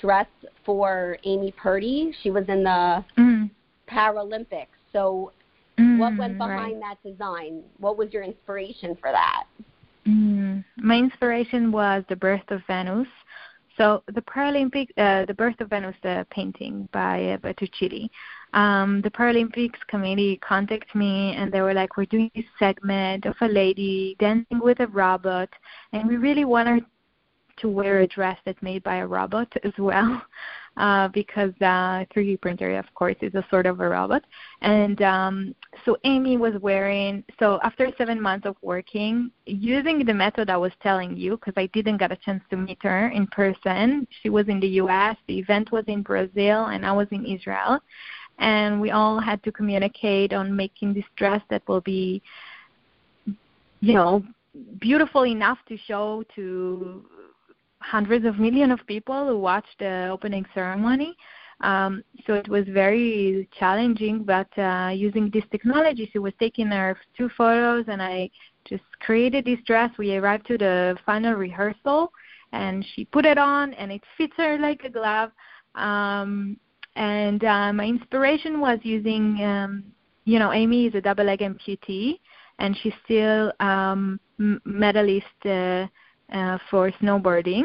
[0.00, 0.28] dress
[0.64, 2.14] for Amy Purdy.
[2.22, 3.50] She was in the Mm.
[3.88, 4.66] Paralympics.
[4.92, 5.32] So
[5.78, 6.48] Mm, what went right.
[6.48, 7.62] behind that design?
[7.78, 9.44] What was your inspiration for that?
[10.06, 13.08] Mm, my inspiration was the birth of Venus.
[13.76, 18.10] So the Paralympic, uh, the birth of Venus, the painting by uh, Botticelli.
[18.54, 23.34] Um, the Paralympics committee contacted me and they were like, "We're doing this segment of
[23.42, 25.50] a lady dancing with a robot,
[25.92, 26.80] and we really want her
[27.58, 30.22] to wear a dress that's made by a robot as well,
[30.76, 34.22] uh, because uh, 3D printer, of course, is a sort of a robot.
[34.60, 37.24] And um, so Amy was wearing.
[37.38, 41.66] So after seven months of working, using the method I was telling you, because I
[41.72, 44.06] didn't get a chance to meet her in person.
[44.22, 45.16] She was in the U.S.
[45.28, 47.78] The event was in Brazil, and I was in Israel.
[48.38, 52.20] And we all had to communicate on making this dress that will be,
[53.80, 54.22] you know,
[54.80, 57.04] beautiful enough to show to
[57.90, 61.16] hundreds of millions of people who watched the opening ceremony.
[61.60, 66.98] Um, so it was very challenging, but uh, using this technology, she was taking her
[67.16, 68.30] two photos, and I
[68.68, 69.90] just created this dress.
[69.98, 72.12] We arrived to the final rehearsal,
[72.52, 75.30] and she put it on, and it fits her like a glove.
[75.76, 76.58] Um,
[76.96, 79.84] and uh, my inspiration was using, um,
[80.24, 82.18] you know, Amy is a double leg amputee,
[82.58, 85.86] and she's still um, medalist uh,
[86.32, 87.64] uh, for snowboarding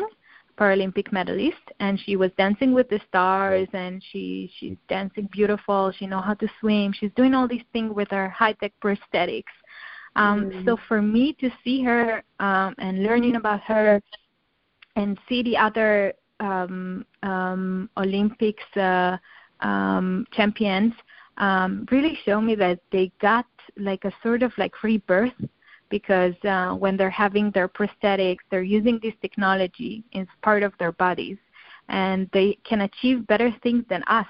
[0.57, 5.91] Paralympic medalist, and she was dancing with the stars, and she she's dancing beautiful.
[5.97, 6.93] She know how to swim.
[6.93, 9.55] She's doing all these things with her high tech prosthetics.
[10.15, 10.65] Um, mm.
[10.65, 14.01] So for me to see her um, and learning about her,
[14.95, 19.17] and see the other um, um, Olympics uh,
[19.61, 20.93] um, champions,
[21.37, 23.45] um, really show me that they got
[23.77, 25.33] like a sort of like rebirth
[25.91, 30.93] because uh, when they're having their prosthetics, they're using this technology as part of their
[30.93, 31.37] bodies,
[31.89, 34.25] and they can achieve better things than us.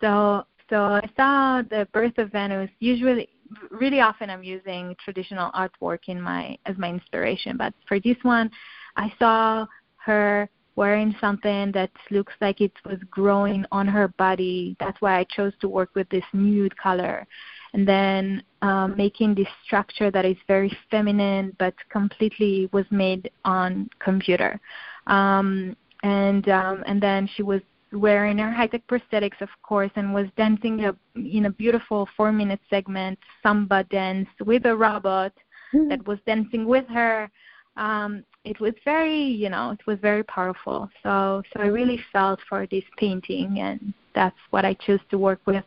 [0.00, 2.70] So, so I saw the birth of Venus.
[2.80, 3.28] Usually,
[3.70, 8.50] really often, I'm using traditional artwork in my as my inspiration, but for this one,
[8.96, 9.66] I saw
[9.98, 14.76] her wearing something that looks like it was growing on her body.
[14.78, 17.26] That's why I chose to work with this nude color
[17.74, 23.88] and then um, making this structure that is very feminine but completely was made on
[23.98, 24.60] computer.
[25.06, 27.60] Um, and um, and then she was
[27.92, 33.18] wearing her high-tech prosthetics, of course, and was dancing a, in a beautiful four-minute segment,
[33.42, 35.32] samba dance with a robot
[35.72, 35.88] mm-hmm.
[35.88, 37.30] that was dancing with her.
[37.76, 40.90] Um, it was very, you know, it was very powerful.
[41.02, 45.40] So, so I really felt for this painting, and that's what I chose to work
[45.46, 45.64] with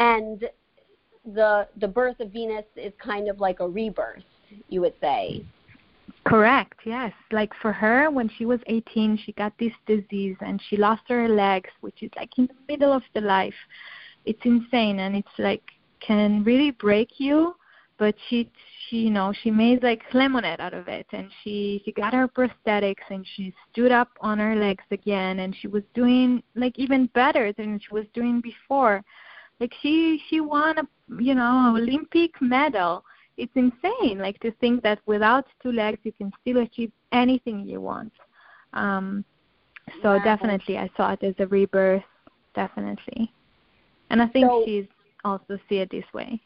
[0.00, 0.48] and
[1.34, 4.24] the the birth of Venus is kind of like a rebirth,
[4.68, 5.44] you would say.
[6.24, 6.80] Correct.
[6.84, 7.12] Yes.
[7.30, 11.28] Like for her, when she was 18, she got this disease and she lost her
[11.28, 13.54] legs, which is like in the middle of the life.
[14.24, 15.62] It's insane and it's like
[16.00, 17.54] can really break you.
[17.98, 18.50] But she,
[18.88, 22.26] she, you know, she made like lemonade out of it, and she she got her
[22.26, 27.10] prosthetics and she stood up on her legs again, and she was doing like even
[27.14, 29.04] better than she was doing before
[29.60, 30.82] like she she won a
[31.22, 33.04] you know Olympic medal.
[33.36, 37.80] It's insane, like to think that without two legs you can still achieve anything you
[37.80, 38.12] want.
[38.74, 39.24] Um,
[40.02, 42.02] so definitely, I saw it as a rebirth,
[42.54, 43.32] definitely,
[44.10, 44.86] and I think so, she's
[45.24, 46.40] also see it this way.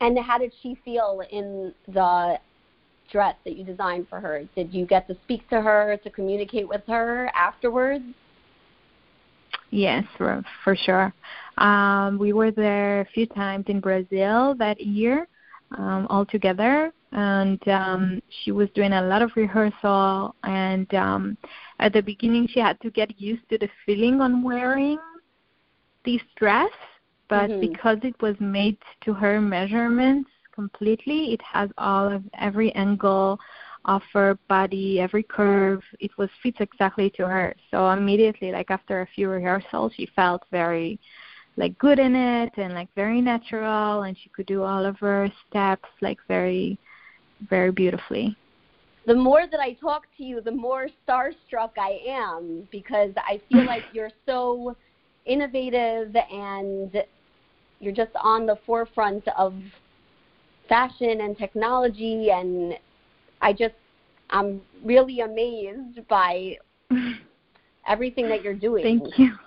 [0.00, 2.38] And how did she feel in the
[3.10, 4.44] dress that you designed for her?
[4.54, 8.04] Did you get to speak to her, to communicate with her afterwards?
[9.70, 11.12] Yes, for, for sure.
[11.58, 15.28] Um, we were there a few times in Brazil that year
[15.76, 20.34] um, all together, and um, she was doing a lot of rehearsal.
[20.44, 21.36] And um,
[21.80, 24.98] at the beginning, she had to get used to the feeling on wearing
[26.04, 26.70] this dress,
[27.28, 27.60] but mm-hmm.
[27.60, 33.38] because it was made to her measurements completely, it has all of every angle
[33.84, 37.54] of her body, every curve, it was fits exactly to her.
[37.70, 40.98] So immediately, like after a few rehearsals, she felt very
[41.56, 45.28] like good in it and like very natural, and she could do all of her
[45.48, 46.78] steps like very,
[47.48, 48.36] very beautifully.
[49.06, 53.64] The more that I talk to you, the more starstruck I am because I feel
[53.66, 54.76] like you're so
[55.24, 57.02] innovative and
[57.80, 59.54] you're just on the forefront of
[60.68, 62.74] fashion and technology and
[63.40, 63.74] I just
[64.30, 66.58] I'm really amazed by
[67.88, 68.84] everything that you're doing.
[68.84, 69.38] Thank you.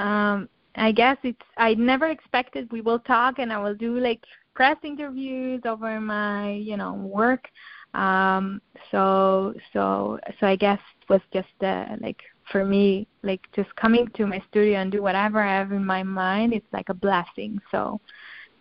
[0.00, 4.20] um, I guess it's I never expected we will talk and I will do like
[4.54, 7.48] press interviews over my you know work.
[7.94, 13.74] Um, so so so I guess it was just uh, like for me like just
[13.76, 16.52] coming to my studio and do whatever I have in my mind.
[16.52, 17.60] It's like a blessing.
[17.70, 18.00] So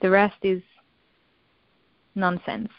[0.01, 0.61] the rest is
[2.15, 2.69] nonsense.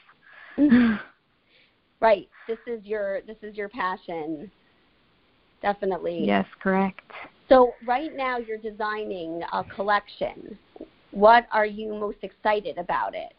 [2.00, 2.28] Right.
[2.46, 4.50] This is your this is your passion.
[5.62, 6.24] Definitely.
[6.24, 7.10] Yes correct.
[7.48, 10.58] So right now you're designing a collection.
[11.10, 13.34] What are you most excited about it?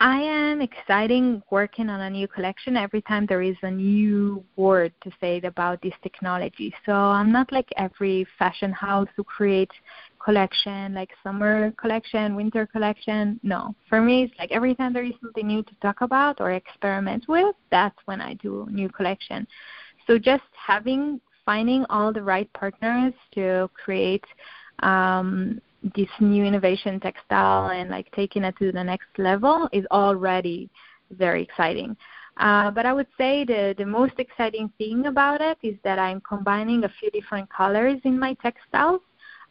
[0.00, 4.92] I am excited working on a new collection every time there is a new word
[5.02, 6.72] to say about this technology.
[6.86, 9.74] So I'm not like every fashion house who creates
[10.28, 13.40] collection, like summer collection, winter collection.
[13.42, 13.74] No.
[13.88, 17.24] For me, it's like every time there is something new to talk about or experiment
[17.28, 19.46] with, that's when I do new collection.
[20.06, 24.26] So just having, finding all the right partners to create
[24.80, 25.62] um,
[25.96, 30.68] this new innovation textile and like taking it to the next level is already
[31.10, 31.96] very exciting.
[32.36, 36.20] Uh, but I would say the, the most exciting thing about it is that I'm
[36.20, 39.00] combining a few different colors in my textiles.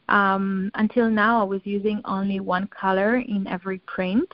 [0.10, 4.30] Um, until now, I was using only one color in every print,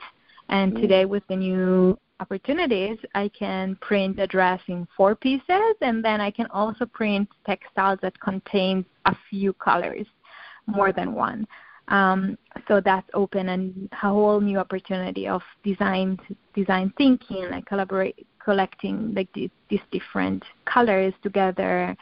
[0.48, 0.80] and mm.
[0.80, 6.20] today with the new opportunities, I can print a dress in four pieces, and then
[6.20, 10.06] I can also print textiles that contain a few colors,
[10.66, 11.46] more than one.
[11.88, 16.18] Um, so that's open and a whole new opportunity of design
[16.54, 21.96] design thinking, like collaborate collecting like these, these different colors together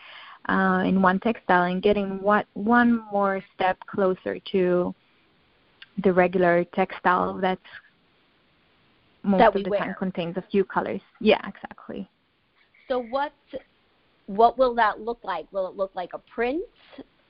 [0.49, 4.95] uh, in one textile and getting what one more step closer to
[6.03, 7.61] the regular textile that's
[9.22, 9.78] most that of the wear.
[9.78, 11.01] time contains a few colors.
[11.20, 12.09] Yeah, exactly.
[12.88, 13.32] So what
[14.26, 15.47] what will that look like?
[15.53, 16.64] Will it look like a print?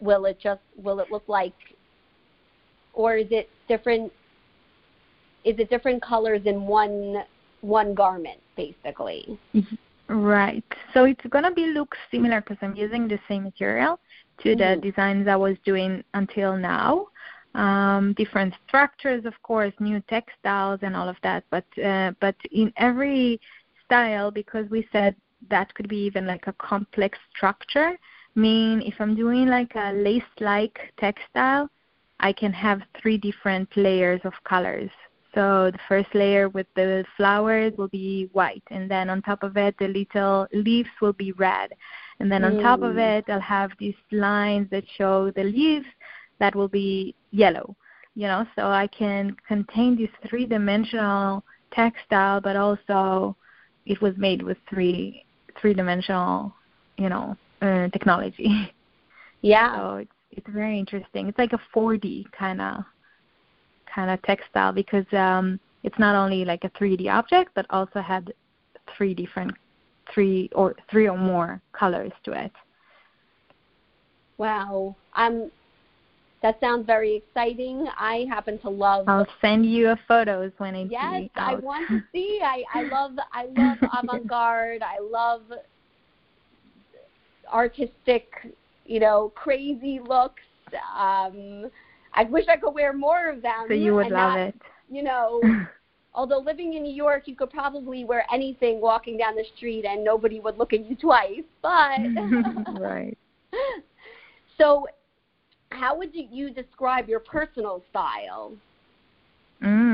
[0.00, 1.54] Will it just will it look like
[2.94, 4.12] or is it different
[5.44, 7.24] is it different colors in one
[7.60, 9.38] one garment basically?
[10.12, 10.64] Right.
[10.92, 13.98] So it's gonna be look similar because I'm using the same material
[14.38, 14.82] to the Mhm.
[14.82, 17.08] designs I was doing until now.
[17.54, 21.44] Um, different structures, of course, new textiles and all of that.
[21.50, 23.40] But uh, but in every
[23.84, 25.16] style, because we said
[25.48, 27.98] that could be even like a complex structure.
[28.34, 31.70] Mean if I'm doing like a lace-like textile,
[32.20, 34.90] I can have three different layers of colors.
[35.34, 39.56] So the first layer with the flowers will be white, and then on top of
[39.56, 41.72] it, the little leaves will be red.
[42.20, 43.18] And then on top of Mm.
[43.18, 45.86] it, I'll have these lines that show the leaves
[46.38, 47.76] that will be yellow.
[48.14, 53.36] You know, so I can contain this three-dimensional textile, but also
[53.86, 55.24] it was made with three
[55.60, 56.54] three-dimensional,
[56.98, 58.72] you know, uh, technology.
[59.42, 59.76] Yeah.
[59.76, 61.28] So it's it's very interesting.
[61.28, 62.84] It's like a 4D kind of
[63.94, 68.32] kind of textile because um, it's not only like a 3D object, but also had
[68.96, 69.52] three different
[70.12, 72.52] three or three or more colors to it.
[74.38, 74.96] Wow.
[75.14, 75.50] Um
[76.42, 77.86] that sounds very exciting.
[77.96, 82.02] I happen to love I'll send you a photos when it's Yes, I want to
[82.12, 82.40] see.
[82.42, 84.82] I I love I love avant-garde.
[84.82, 85.42] I love
[87.52, 88.26] artistic,
[88.84, 90.42] you know, crazy looks.
[90.98, 91.70] Um
[92.14, 93.66] I wish I could wear more of them.
[93.68, 94.54] so you would love not, it.
[94.90, 95.40] You know,
[96.14, 100.04] although living in New York, you could probably wear anything walking down the street and
[100.04, 101.44] nobody would look at you twice.
[101.62, 101.98] But
[102.80, 103.16] right.
[104.58, 104.86] So,
[105.70, 108.52] how would you, you describe your personal style?
[109.62, 109.91] Mm.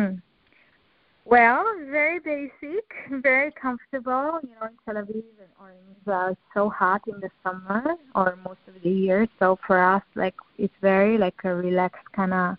[1.30, 2.86] Well, very basic,
[3.22, 4.40] very comfortable.
[4.42, 8.38] You know, in Tel Aviv and Orange, uh, it's so hot in the summer or
[8.42, 9.28] most of the year.
[9.38, 12.56] So for us, like it's very like a relaxed kind of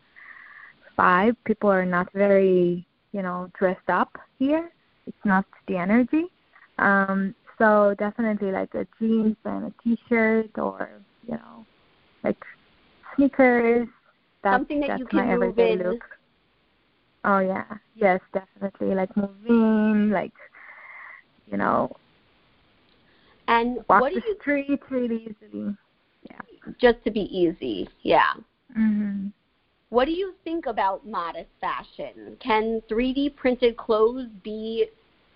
[0.99, 1.36] vibe.
[1.45, 4.70] People are not very, you know, dressed up here.
[5.07, 6.26] It's not the energy.
[6.78, 10.91] Um, so definitely like a jeans and a t-shirt or
[11.28, 11.65] you know,
[12.24, 12.38] like
[13.15, 13.88] sneakers.
[14.43, 15.80] That's, Something that that's you can my move everyday in.
[15.89, 16.03] look.
[17.24, 18.95] Oh yeah, yes, definitely.
[18.95, 20.34] Like moving, like
[21.45, 21.91] you know,
[23.47, 25.76] And walk what do the you street really easily.
[26.80, 27.89] just to be easy?
[28.01, 28.34] Yeah.
[28.76, 29.30] hmm
[29.89, 32.38] What do you think about modest fashion?
[32.39, 34.88] Can 3D printed clothes be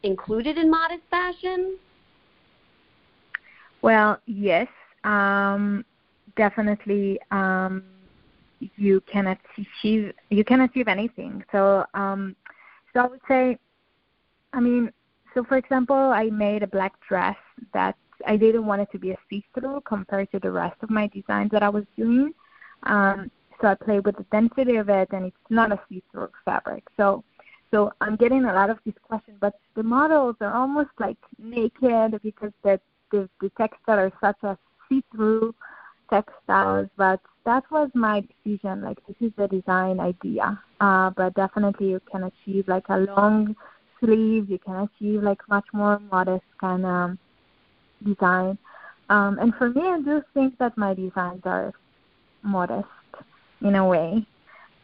[0.04, 1.78] included in modest fashion?
[3.82, 4.68] Well, yes,
[5.04, 5.86] um,
[6.36, 7.20] definitely.
[7.32, 7.84] Um,
[8.76, 11.44] you can achieve you can achieve anything.
[11.52, 12.36] So, um,
[12.94, 13.58] so I would say,
[14.54, 14.92] I mean,
[15.34, 17.38] so for example, I made a black dress
[17.74, 17.96] that
[18.26, 21.52] I didn't want it to be a see-through compared to the rest of my designs
[21.52, 22.34] that I was doing.
[22.84, 26.84] Um, so I played with the density of it, and it's not a see-through fabric.
[26.98, 27.24] So,
[27.72, 32.20] so I'm getting a lot of these questions, but the models are almost like naked
[32.22, 32.80] because the
[33.12, 34.58] the, the textile are such a
[34.90, 35.54] see-through
[36.10, 36.90] textiles.
[36.98, 38.82] But that was my decision.
[38.82, 40.60] Like this is the design idea.
[40.80, 43.56] Uh, but definitely you can achieve like a long
[44.00, 44.50] sleeve.
[44.50, 47.18] You can achieve like much more modest kind of
[48.06, 48.58] design.
[49.10, 51.74] Um, and for me, I do think that my designs are
[52.42, 52.88] modest
[53.62, 54.26] in a way.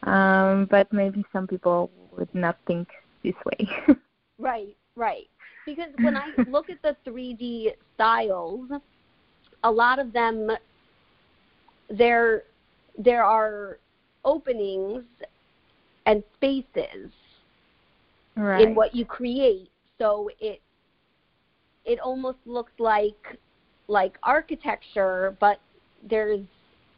[0.04, 2.88] Um, but maybe some people would not think
[3.22, 3.68] this way.
[4.40, 5.28] Right, right.
[5.66, 8.70] Because when I look at the 3D styles,
[9.62, 10.50] a lot of them
[11.90, 12.44] there
[12.98, 13.78] there are
[14.24, 15.04] openings
[16.06, 17.10] and spaces
[18.36, 18.62] right.
[18.62, 19.70] in what you create.
[19.98, 20.60] So it
[21.84, 23.38] it almost looks like
[23.88, 25.60] like architecture, but
[26.08, 26.40] there's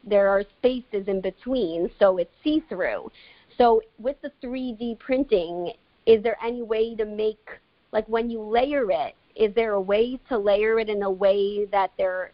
[0.04, 3.10] there are spaces in between, so it's see through.
[3.56, 5.72] So with the 3D printing,
[6.06, 7.48] is there any way to make
[7.92, 9.14] like when you layer it?
[9.34, 12.32] Is there a way to layer it in a way that there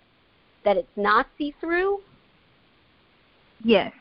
[0.65, 2.01] that it's not see through?
[3.65, 3.93] Yes,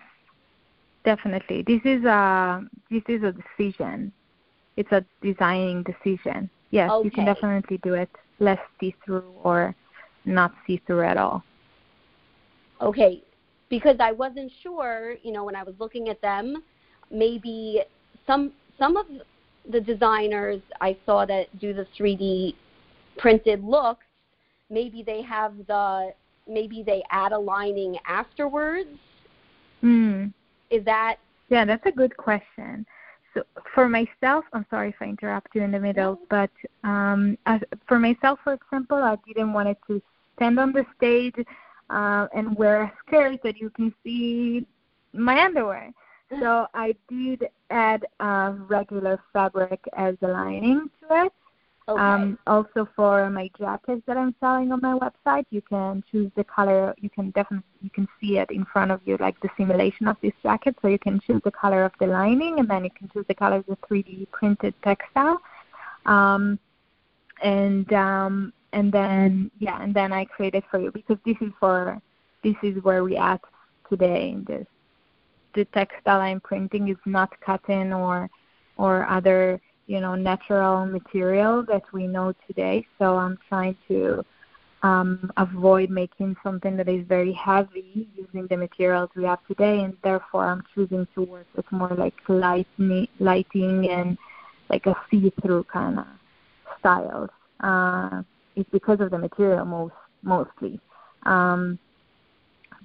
[1.03, 1.63] definitely.
[1.65, 4.11] This is a this is a decision.
[4.75, 6.49] It's a designing decision.
[6.71, 9.75] Yes, you can definitely do it less see through or
[10.25, 11.43] not see through at all.
[12.81, 13.23] Okay,
[13.69, 16.63] because I wasn't sure, you know, when I was looking at them,
[17.09, 17.81] maybe
[18.27, 19.07] some some of
[19.69, 22.53] the designers I saw that do the 3D
[23.17, 24.05] printed looks,
[24.69, 26.13] maybe they have the
[26.47, 28.97] maybe they add a lining afterwards.
[29.87, 30.25] Hmm.
[30.69, 31.15] Is that
[31.47, 32.85] Yeah, that's a good question.
[33.33, 36.49] So for myself, I'm sorry if I interrupt you in the middle, but
[36.83, 40.01] um, as, for myself, for example, I didn't want it to
[40.35, 41.35] stand on the stage
[41.89, 44.65] uh, and wear a skirt that you can see
[45.13, 45.93] my underwear.
[46.41, 51.33] So I did add uh, regular fabric as a lining to it.
[51.87, 52.01] Okay?
[52.01, 56.43] Um, also for my jackets that I'm selling on my website, you can choose the
[56.43, 56.93] color.
[56.99, 60.17] You can definitely you can see it in front of you, like the simulation of
[60.21, 60.75] this jacket.
[60.81, 63.35] So you can choose the color of the lining, and then you can choose the
[63.35, 65.41] color of the 3D printed textile.
[66.05, 66.59] Um,
[67.41, 72.01] and um, and then yeah, and then I created for you because this is for
[72.43, 73.41] this is where we at
[73.89, 74.67] today this.
[75.55, 78.29] The textile I'm printing is not cotton or
[78.77, 82.85] or other you know natural material that we know today.
[82.99, 84.23] So I'm trying to
[84.83, 89.95] um, avoid making something that is very heavy using the materials we have today, and
[90.03, 92.67] therefore I'm choosing to work with more like light,
[93.19, 94.17] lighting and
[94.69, 96.05] like a see-through kind of
[96.79, 97.29] styles.
[97.61, 98.21] Uh,
[98.55, 100.79] it's because of the material most mostly.
[101.23, 101.79] Um,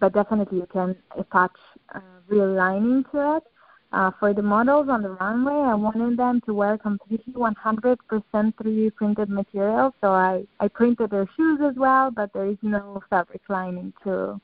[0.00, 1.53] but definitely you can attach
[1.94, 3.44] uh, real lining to it.
[3.93, 7.97] Uh, for the models on the runway, I wanted them to wear completely 100%
[8.32, 9.95] 3D printed material.
[10.01, 14.40] So I, I printed their shoes as well, but there is no fabric lining to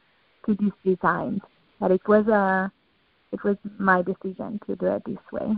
[0.47, 1.41] to these designs.
[1.81, 2.71] But it was a
[3.33, 5.57] it was my decision to do it this way.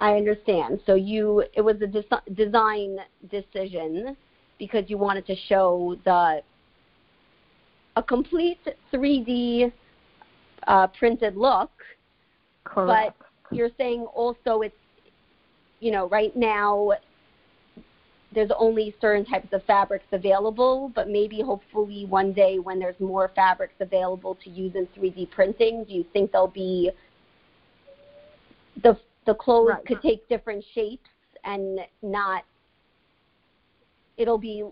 [0.00, 0.80] I understand.
[0.86, 2.98] So you it was a des- design
[3.30, 4.16] decision
[4.58, 6.42] because you wanted to show the
[7.96, 8.60] a complete
[8.92, 9.72] 3D
[10.66, 11.70] uh, printed look,
[12.64, 13.16] Correct.
[13.18, 14.74] but you're saying also it's
[15.80, 16.92] you know right now
[18.34, 23.30] there's only certain types of fabrics available, but maybe hopefully one day when there's more
[23.36, 26.90] fabrics available to use in 3D printing, do you think there'll be
[28.82, 29.86] the the clothes Right.
[29.86, 31.08] could take different shapes
[31.44, 32.44] and not
[34.16, 34.64] it'll be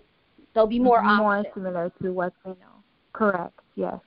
[0.54, 1.54] there'll be more more options.
[1.54, 2.82] similar to what we know.
[3.12, 3.58] Correct.
[3.76, 4.00] Yes.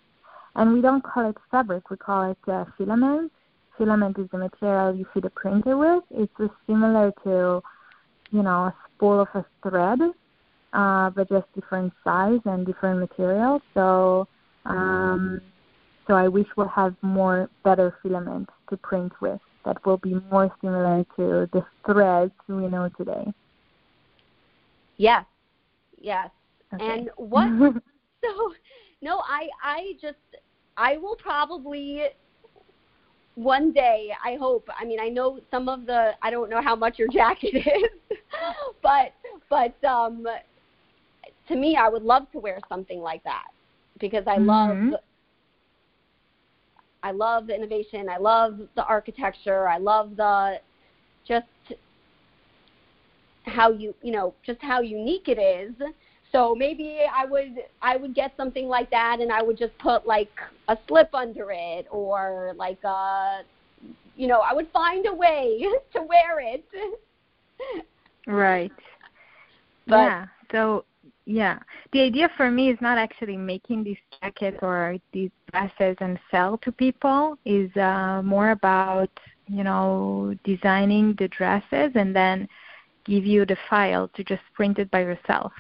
[0.55, 1.89] And we don't call it fabric.
[1.89, 3.31] We call it uh, filament.
[3.77, 6.03] Filament is the material you feed a printer with.
[6.11, 7.61] It's just similar to,
[8.31, 9.99] you know, a spool of a thread,
[10.73, 13.61] uh, but just different size and different material.
[13.73, 14.27] So,
[14.65, 15.41] um,
[16.07, 20.53] so I wish we'll have more better filament to print with that will be more
[20.61, 23.25] similar to the threads we know today.
[24.97, 25.25] Yes.
[25.99, 26.29] Yes.
[26.73, 26.85] Okay.
[26.85, 27.49] And what
[28.23, 28.53] so
[29.01, 30.17] no i i just
[30.77, 32.03] i will probably
[33.35, 36.75] one day i hope i mean i know some of the i don't know how
[36.75, 38.17] much your jacket is
[38.81, 39.13] but
[39.49, 40.25] but um
[41.47, 43.47] to me i would love to wear something like that
[43.99, 44.91] because i Mhm.
[44.91, 44.99] love
[47.03, 48.09] i love the innovation.
[48.09, 49.67] I love the architecture.
[49.67, 50.59] I love the
[51.27, 51.45] just
[53.45, 55.73] how you you know just how unique it is
[56.35, 60.05] so maybe i would i would get something like that and i would just put
[60.05, 60.31] like
[60.67, 63.41] a slip under it or like a
[64.15, 65.63] you know i would find a way
[65.93, 66.63] to wear it
[68.27, 68.71] Right.
[69.87, 70.25] But- yeah.
[70.51, 70.85] So
[71.25, 71.59] yeah,
[71.91, 76.57] the idea for me is not actually making these jackets or these dresses and sell
[76.59, 77.37] to people.
[77.45, 79.09] Is uh, more about
[79.47, 82.47] you know designing the dresses and then
[83.05, 85.51] give you the file to just print it by yourself.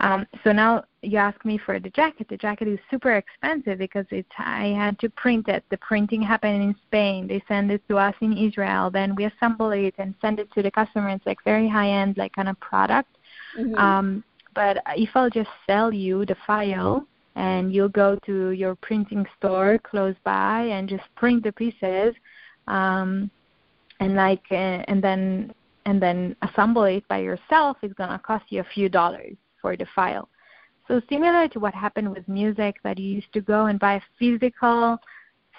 [0.00, 2.26] Um, so now you ask me for the jacket.
[2.28, 5.62] The jacket is super expensive because it's I had to print it.
[5.70, 7.26] The printing happened in Spain.
[7.26, 8.90] They send it to us in Israel.
[8.90, 11.10] Then we assemble it and send it to the customer.
[11.10, 13.14] It's like very high end, like kind of product.
[13.56, 13.78] Mhm.
[13.78, 14.24] Um,
[14.54, 19.78] but if I'll just sell you the file and you'll go to your printing store
[19.78, 22.14] close by and just print the pieces,
[22.68, 23.30] um,
[24.00, 25.52] and like uh, and then
[25.84, 29.86] and then assemble it by yourself, it's gonna cost you a few dollars for the
[29.94, 30.28] file.
[30.88, 34.00] So similar to what happened with music, that you used to go and buy a
[34.18, 34.98] physical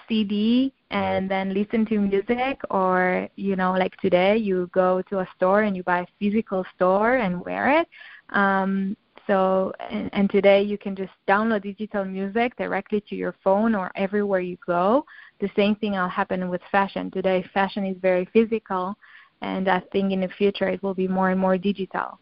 [0.08, 5.28] CD and then listen to music, or you know, like today, you go to a
[5.36, 7.88] store and you buy a physical store and wear it.
[8.30, 8.96] Um,
[9.26, 13.90] so and, and today you can just download digital music directly to your phone or
[13.94, 15.04] everywhere you go.
[15.40, 17.10] The same thing will happen with fashion.
[17.10, 18.94] Today, fashion is very physical,
[19.40, 22.18] and I think in the future it will be more and more digital.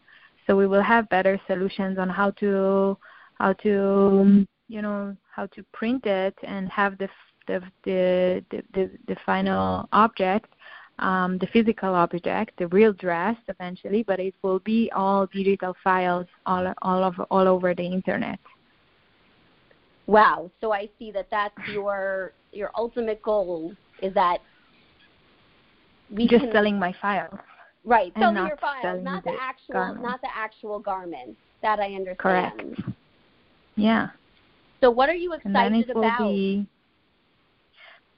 [0.51, 2.97] So we will have better solutions on how to
[3.35, 7.07] how to you know how to print it and have the
[7.47, 8.43] the the
[8.73, 10.49] the, the, final object
[10.99, 16.27] um, the physical object, the real dress eventually, but it will be all digital files
[16.45, 18.39] all all over all over the internet.
[20.05, 20.51] Wow!
[20.59, 24.39] So I see that that's your your ultimate goal is that
[26.09, 27.39] we just can, selling my files.
[27.83, 30.03] Right, selling your files, not the actual, garments.
[30.03, 31.37] not the actual garments.
[31.61, 32.17] That I understand.
[32.17, 32.81] Correct.
[33.75, 34.09] Yeah.
[34.81, 36.19] So what are you excited about?
[36.19, 36.67] Be,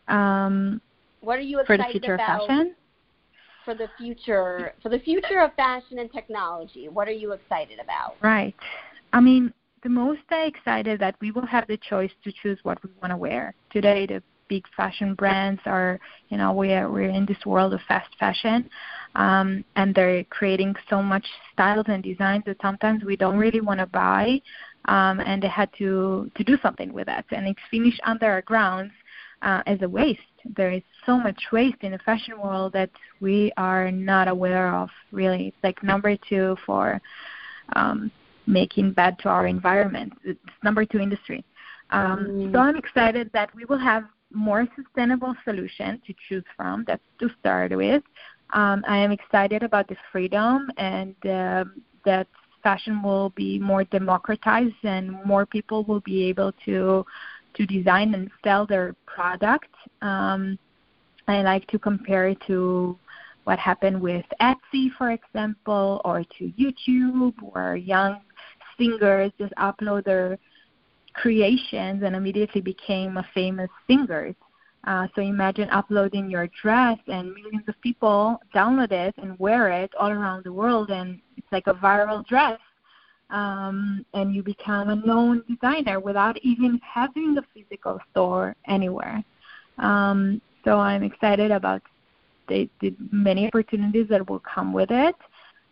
[0.08, 0.82] um,
[1.22, 2.76] what are you excited for the future about of fashion?
[3.66, 8.16] For the future, for the future of fashion and technology, what are you excited about?
[8.22, 8.56] Right.
[9.14, 9.54] I mean,
[9.84, 13.12] the most I excited that we will have the choice to choose what we want
[13.12, 13.54] to wear.
[13.70, 18.16] Today, the big fashion brands are, you know, we're we're in this world of fast
[18.20, 18.70] fashion,
[19.16, 23.80] um, and they're creating so much styles and designs that sometimes we don't really want
[23.80, 24.42] to buy,
[24.86, 28.42] um, and they had to to do something with that, and it's finished under our
[28.42, 28.92] grounds
[29.42, 30.22] uh, as a waste.
[30.56, 32.90] There is so much waste in the fashion world that
[33.22, 34.90] we are not aware of.
[35.12, 37.02] Really, it's like number two for
[37.76, 38.12] um,
[38.48, 40.14] making bad to our environment.
[40.24, 41.46] It's number two industry.
[41.92, 42.52] Um, mm.
[42.52, 46.84] So I'm excited that we will have more sustainable solution to choose from.
[46.88, 48.04] That's to start with.
[48.54, 51.66] Um, I am excited about the freedom and uh,
[52.06, 52.28] that
[52.62, 57.06] fashion will be more democratized and more people will be able to
[57.56, 59.70] to design and sell their product.
[60.02, 60.58] Um,
[61.28, 62.98] I like to compare it to
[63.44, 68.22] what happened with Etsy, for example, or to YouTube, where young
[68.78, 70.40] singers just upload their
[71.14, 74.36] creations and immediately became a famous singers.
[74.86, 79.92] Uh, so imagine uploading your dress and millions of people download it and wear it
[79.98, 82.60] all around the world, and it's like a viral dress.
[83.30, 89.24] Um, and you become a known designer without even having a physical store anywhere.
[89.80, 91.82] Um, so I'm excited about
[92.48, 95.16] the, the many opportunities that will come with it.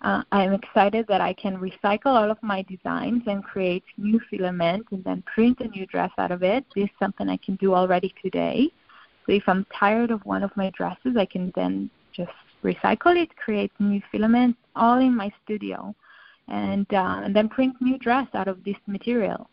[0.02, 4.88] Uh, I'm excited that I can recycle all of my designs and create new filament
[4.92, 6.66] and then print a new dress out of it.
[6.76, 8.72] This is something I can do already today.
[9.26, 12.32] So if I'm tired of one of my dresses, I can then just
[12.64, 15.94] recycle it, create new filament, all in my studio,
[16.48, 19.50] and uh, and then print new dress out of this material.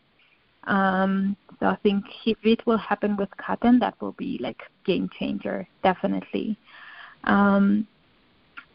[0.63, 5.09] Um, so I think if it will happen with cotton, that will be like game
[5.19, 6.57] changer, definitely.
[7.25, 7.87] Um,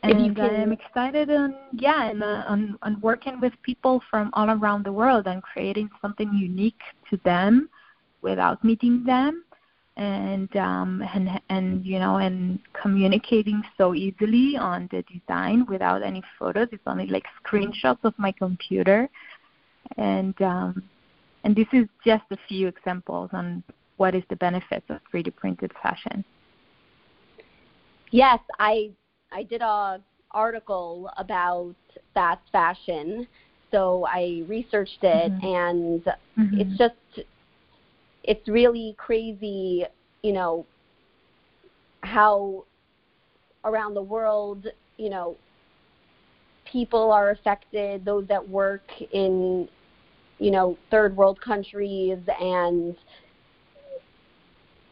[0.04, 4.84] and I'm excited and yeah, and uh, on, on working with people from all around
[4.84, 6.80] the world and creating something unique
[7.10, 7.68] to them
[8.22, 9.44] without meeting them.
[9.96, 16.20] And um and and you know and communicating so easily on the design without any
[16.36, 16.66] photos.
[16.72, 19.08] It's only like screenshots of my computer.
[19.96, 20.82] And um
[21.44, 23.62] and this is just a few examples on
[23.96, 26.24] what is the benefits of 3d printed fashion.
[28.10, 28.90] Yes i
[29.34, 31.74] I did a article about
[32.14, 33.26] fast fashion,
[33.70, 35.46] so I researched it, mm-hmm.
[35.46, 36.60] and mm-hmm.
[36.60, 37.26] it's just
[38.22, 39.84] it's really crazy,
[40.22, 40.64] you know,
[42.02, 42.64] how
[43.64, 44.66] around the world,
[44.96, 45.36] you know,
[46.70, 49.68] people are affected, those that work in,
[50.38, 52.96] you know, third world countries and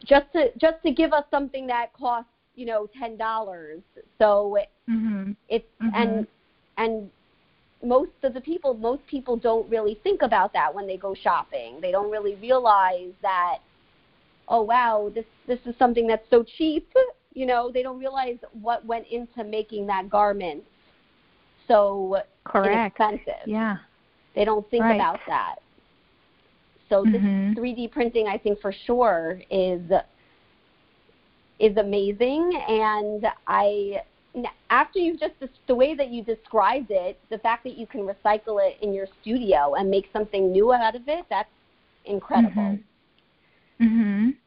[0.05, 3.81] just to just to give us something that costs you know ten dollars
[4.17, 4.57] so
[4.89, 5.31] mm-hmm.
[5.49, 5.95] it's mm-hmm.
[5.95, 6.27] and
[6.77, 7.09] and
[7.83, 11.79] most of the people most people don't really think about that when they go shopping
[11.81, 13.57] they don't really realize that
[14.47, 16.87] oh wow this this is something that's so cheap
[17.33, 20.63] you know they don't realize what went into making that garment
[21.67, 22.99] so Correct.
[22.99, 23.77] inexpensive yeah
[24.35, 24.95] they don't think right.
[24.95, 25.55] about that
[26.89, 27.53] so mm-hmm.
[27.53, 29.81] this 3d printing i think for sure is
[31.59, 34.01] is amazing and I
[34.69, 35.33] after you've just
[35.67, 39.07] the way that you described it, the fact that you can recycle it in your
[39.21, 41.49] studio and make something new out of it, that's
[42.05, 42.79] incredible.
[42.79, 42.83] Mhm.
[43.79, 44.37] Mhm.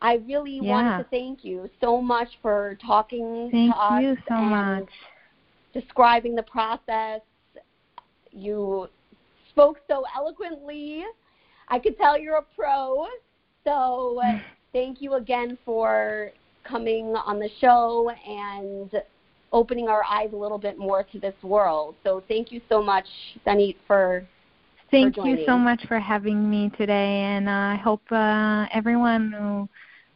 [0.00, 0.70] I really yeah.
[0.70, 4.90] want to thank you so much for talking thank to us you so and much.
[5.72, 7.20] describing the process.
[8.32, 8.88] You
[9.50, 11.04] spoke so eloquently.
[11.68, 13.06] I could tell you're a pro.
[13.64, 14.20] So
[14.72, 16.32] thank you again for
[16.68, 18.90] coming on the show and
[19.52, 21.94] opening our eyes a little bit more to this world.
[22.04, 23.06] So thank you so much,
[23.46, 24.26] Danit, for
[24.90, 29.68] Thank for you so much for having me today, and I hope uh, everyone who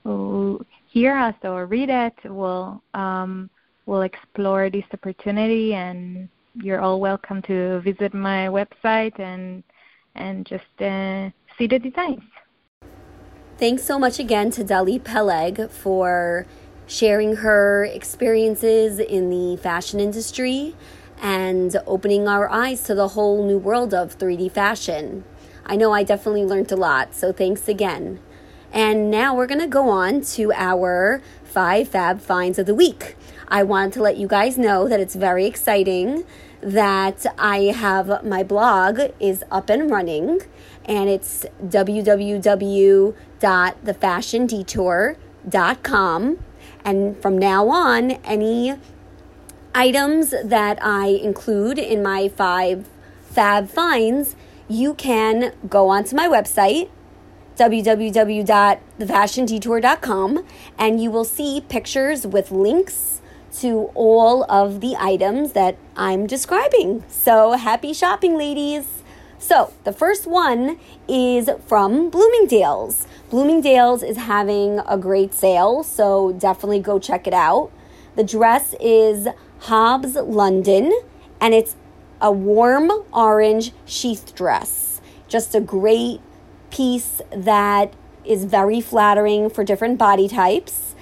[0.04, 3.50] who hear us or read it will um,
[3.84, 5.74] will explore this opportunity.
[5.74, 9.62] And you're all welcome to visit my website and
[10.14, 11.28] and just uh,
[11.58, 12.22] see the designs.
[13.62, 16.46] Thanks so much again to Danit Peleg for
[16.88, 20.74] sharing her experiences in the fashion industry
[21.20, 25.22] and opening our eyes to the whole new world of 3D fashion.
[25.64, 28.18] I know I definitely learned a lot, so thanks again.
[28.72, 33.14] And now we're going to go on to our five fab finds of the week.
[33.46, 36.24] I wanted to let you guys know that it's very exciting
[36.62, 40.40] that I have my blog is up and running
[40.84, 41.44] and it's
[43.42, 46.38] www.thefashiondetour.com
[46.84, 48.74] and from now on any
[49.74, 52.88] items that I include in my five
[53.24, 54.36] fab finds
[54.68, 56.88] you can go onto my website
[57.56, 60.46] www.thefashiondetour.com
[60.78, 63.20] and you will see pictures with links
[63.58, 67.04] to all of the items that I'm describing.
[67.08, 69.02] So happy shopping, ladies!
[69.42, 70.78] So, the first one
[71.08, 73.08] is from Bloomingdale's.
[73.32, 77.72] Bloomingdale's is having a great sale, so definitely go check it out.
[78.14, 79.26] The dress is
[79.60, 80.92] Hobbs London,
[81.40, 81.74] and it's
[82.20, 85.00] a warm orange sheath dress.
[85.28, 86.20] Just a great
[86.70, 90.94] piece that is very flattering for different body types.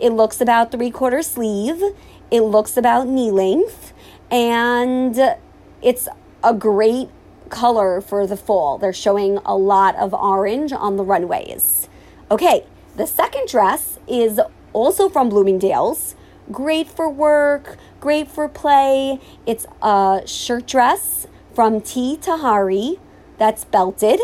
[0.00, 1.82] It looks about three quarter sleeve,
[2.30, 3.92] it looks about knee length,
[4.30, 5.36] and
[5.82, 6.08] it's
[6.42, 7.10] a great
[7.48, 8.78] color for the fall.
[8.78, 11.88] They're showing a lot of orange on the runways.
[12.30, 12.66] Okay,
[12.96, 14.40] the second dress is
[14.72, 16.14] also from Bloomingdale's.
[16.52, 19.20] Great for work, great for play.
[19.46, 22.16] It's a shirt dress from T.
[22.16, 22.98] Tahari
[23.38, 24.20] that's belted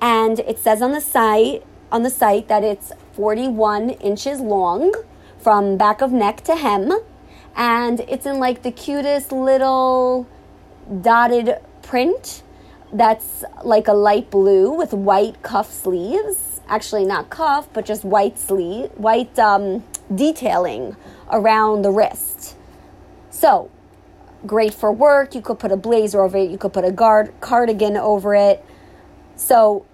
[0.00, 4.92] and it says on the site on the site that it's 41 inches long
[5.38, 6.92] from back of neck to hem
[7.56, 10.26] and it's in like the cutest little
[11.00, 12.42] dotted print
[12.92, 18.38] that's like a light blue with white cuff sleeves actually not cuff but just white
[18.38, 19.82] sleeve white um,
[20.14, 20.94] detailing
[21.30, 22.56] around the wrist
[23.30, 23.70] so
[24.46, 27.32] great for work you could put a blazer over it you could put a guard
[27.40, 28.64] cardigan over it
[29.36, 29.84] so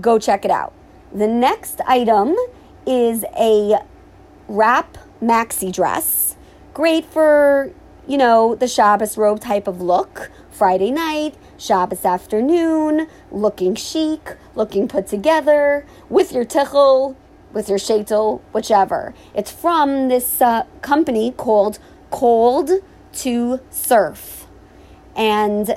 [0.00, 0.72] go check it out.
[1.12, 2.36] The next item
[2.86, 3.80] is a
[4.48, 6.36] wrap maxi dress.
[6.72, 7.72] Great for,
[8.06, 10.30] you know, the Shabbos robe type of look.
[10.50, 17.16] Friday night, Shabbos afternoon, looking chic, looking put together, with your tichel,
[17.52, 19.12] with your shaitel, whichever.
[19.34, 21.78] It's from this uh, company called
[22.10, 22.70] Cold
[23.12, 24.46] to Surf.
[25.14, 25.76] And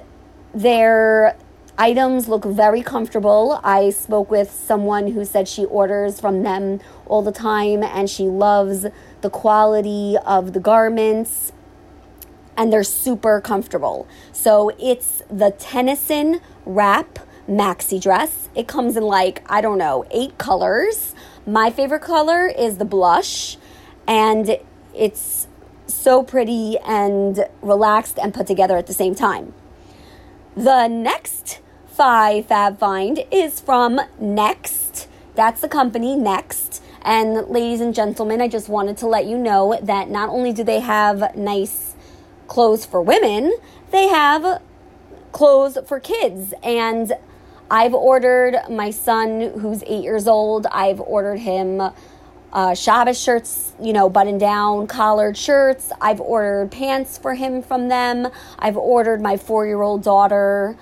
[0.54, 1.36] they're
[1.78, 3.60] items look very comfortable.
[3.64, 8.24] I spoke with someone who said she orders from them all the time and she
[8.24, 8.86] loves
[9.22, 11.52] the quality of the garments
[12.58, 14.08] and they're super comfortable.
[14.32, 18.50] So it's the Tennyson Wrap Maxi Dress.
[18.56, 21.14] It comes in like, I don't know, eight colors.
[21.46, 23.58] My favorite color is the blush
[24.08, 24.58] and
[24.96, 25.48] it's
[25.88, 29.54] so pretty and relaxed and put together at the same time.
[30.56, 35.08] The next five fab find is from Next.
[35.36, 36.84] That's the company Next.
[37.02, 40.64] And ladies and gentlemen, I just wanted to let you know that not only do
[40.64, 41.93] they have nice
[42.48, 43.54] clothes for women,
[43.92, 44.62] they have
[45.32, 46.54] clothes for kids.
[46.64, 47.14] And
[47.70, 51.82] I've ordered my son, who's eight years old, I've ordered him
[52.54, 55.92] uh, Shabbos shirts, you know, button down, collared shirts.
[56.00, 58.28] I've ordered pants for him from them.
[58.60, 60.78] I've ordered my four year old daughter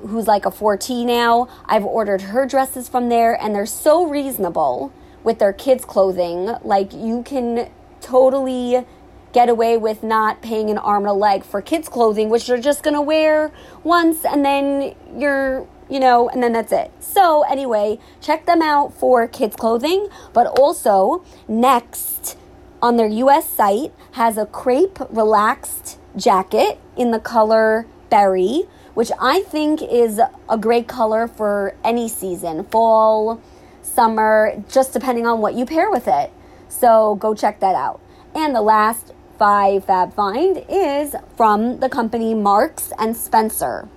[0.00, 1.48] who's like a 14 now.
[1.66, 6.54] I've ordered her dresses from there, and they're so reasonable with their kids' clothing.
[6.62, 7.70] Like, you can
[8.00, 8.84] totally
[9.32, 12.60] get away with not paying an arm and a leg for kids' clothing, which you're
[12.60, 13.52] just gonna wear
[13.82, 16.90] once and then you're, you know, and then that's it.
[17.00, 22.36] So, anyway, check them out for kids' clothing, but also, next
[22.82, 29.42] on their US site has a crepe relaxed jacket in the color berry which I
[29.42, 33.40] think is a great color for any season fall,
[33.82, 36.32] summer, just depending on what you pair with it.
[36.68, 38.00] So go check that out.
[38.34, 43.88] And the last five fab find is from the company Marks and Spencer.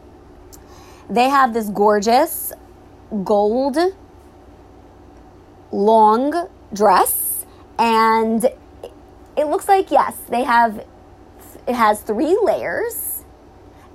[1.09, 2.53] They have this gorgeous
[3.25, 3.77] gold
[5.69, 7.45] long dress
[7.77, 8.45] and
[9.35, 10.85] it looks like yes, they have
[11.67, 13.25] it has 3 layers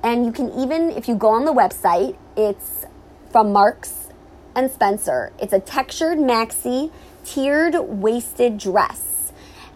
[0.02, 2.84] and you can even, if you go on the website, it's
[3.32, 4.08] from Marks
[4.54, 5.32] and Spencer.
[5.40, 6.92] It's a textured maxi
[7.24, 9.17] tiered waisted dress.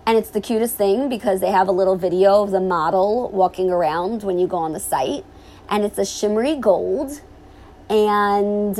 [0.06, 3.70] And it's the cutest thing because they have a little video of the model walking
[3.70, 5.24] around when you go on the site.
[5.68, 7.20] And it's a shimmery gold.
[7.88, 8.78] And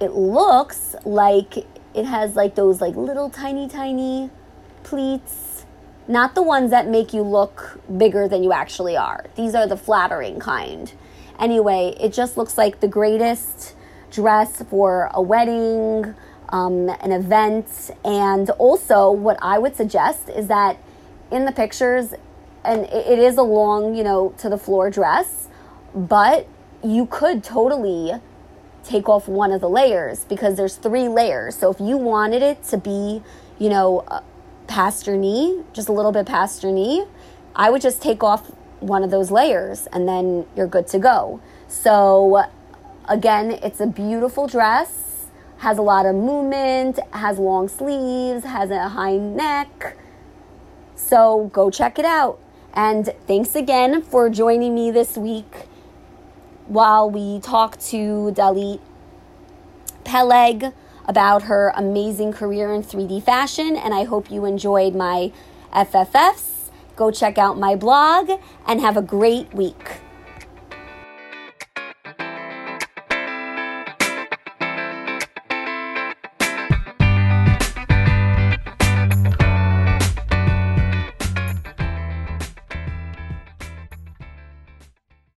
[0.00, 4.30] it looks like it has like those like little tiny, tiny
[4.82, 5.64] pleats,
[6.08, 9.24] not the ones that make you look bigger than you actually are.
[9.36, 10.92] These are the flattering kind.
[11.38, 13.74] Anyway, it just looks like the greatest
[14.10, 16.14] dress for a wedding,
[16.48, 20.78] um, an event, and also what I would suggest is that
[21.30, 22.14] in the pictures,
[22.64, 25.48] and it is a long, you know, to the floor dress,
[25.94, 26.46] but
[26.82, 28.12] you could totally
[28.84, 31.56] take off one of the layers because there's three layers.
[31.56, 33.22] So if you wanted it to be,
[33.58, 34.20] you know, uh,
[34.66, 37.04] past your knee, just a little bit past your knee,
[37.56, 41.40] I would just take off one of those layers and then you're good to go.
[41.68, 42.44] So
[43.08, 45.03] again, it's a beautiful dress,
[45.64, 49.96] has a lot of movement, has long sleeves, has a high neck.
[50.94, 52.38] So go check it out.
[52.74, 55.66] And thanks again for joining me this week
[56.66, 58.80] while we talk to Danit
[60.04, 60.74] Peleg
[61.06, 63.74] about her amazing career in 3D fashion.
[63.74, 65.32] And I hope you enjoyed my
[65.72, 66.68] FFFs.
[66.94, 68.30] Go check out my blog
[68.66, 70.03] and have a great week.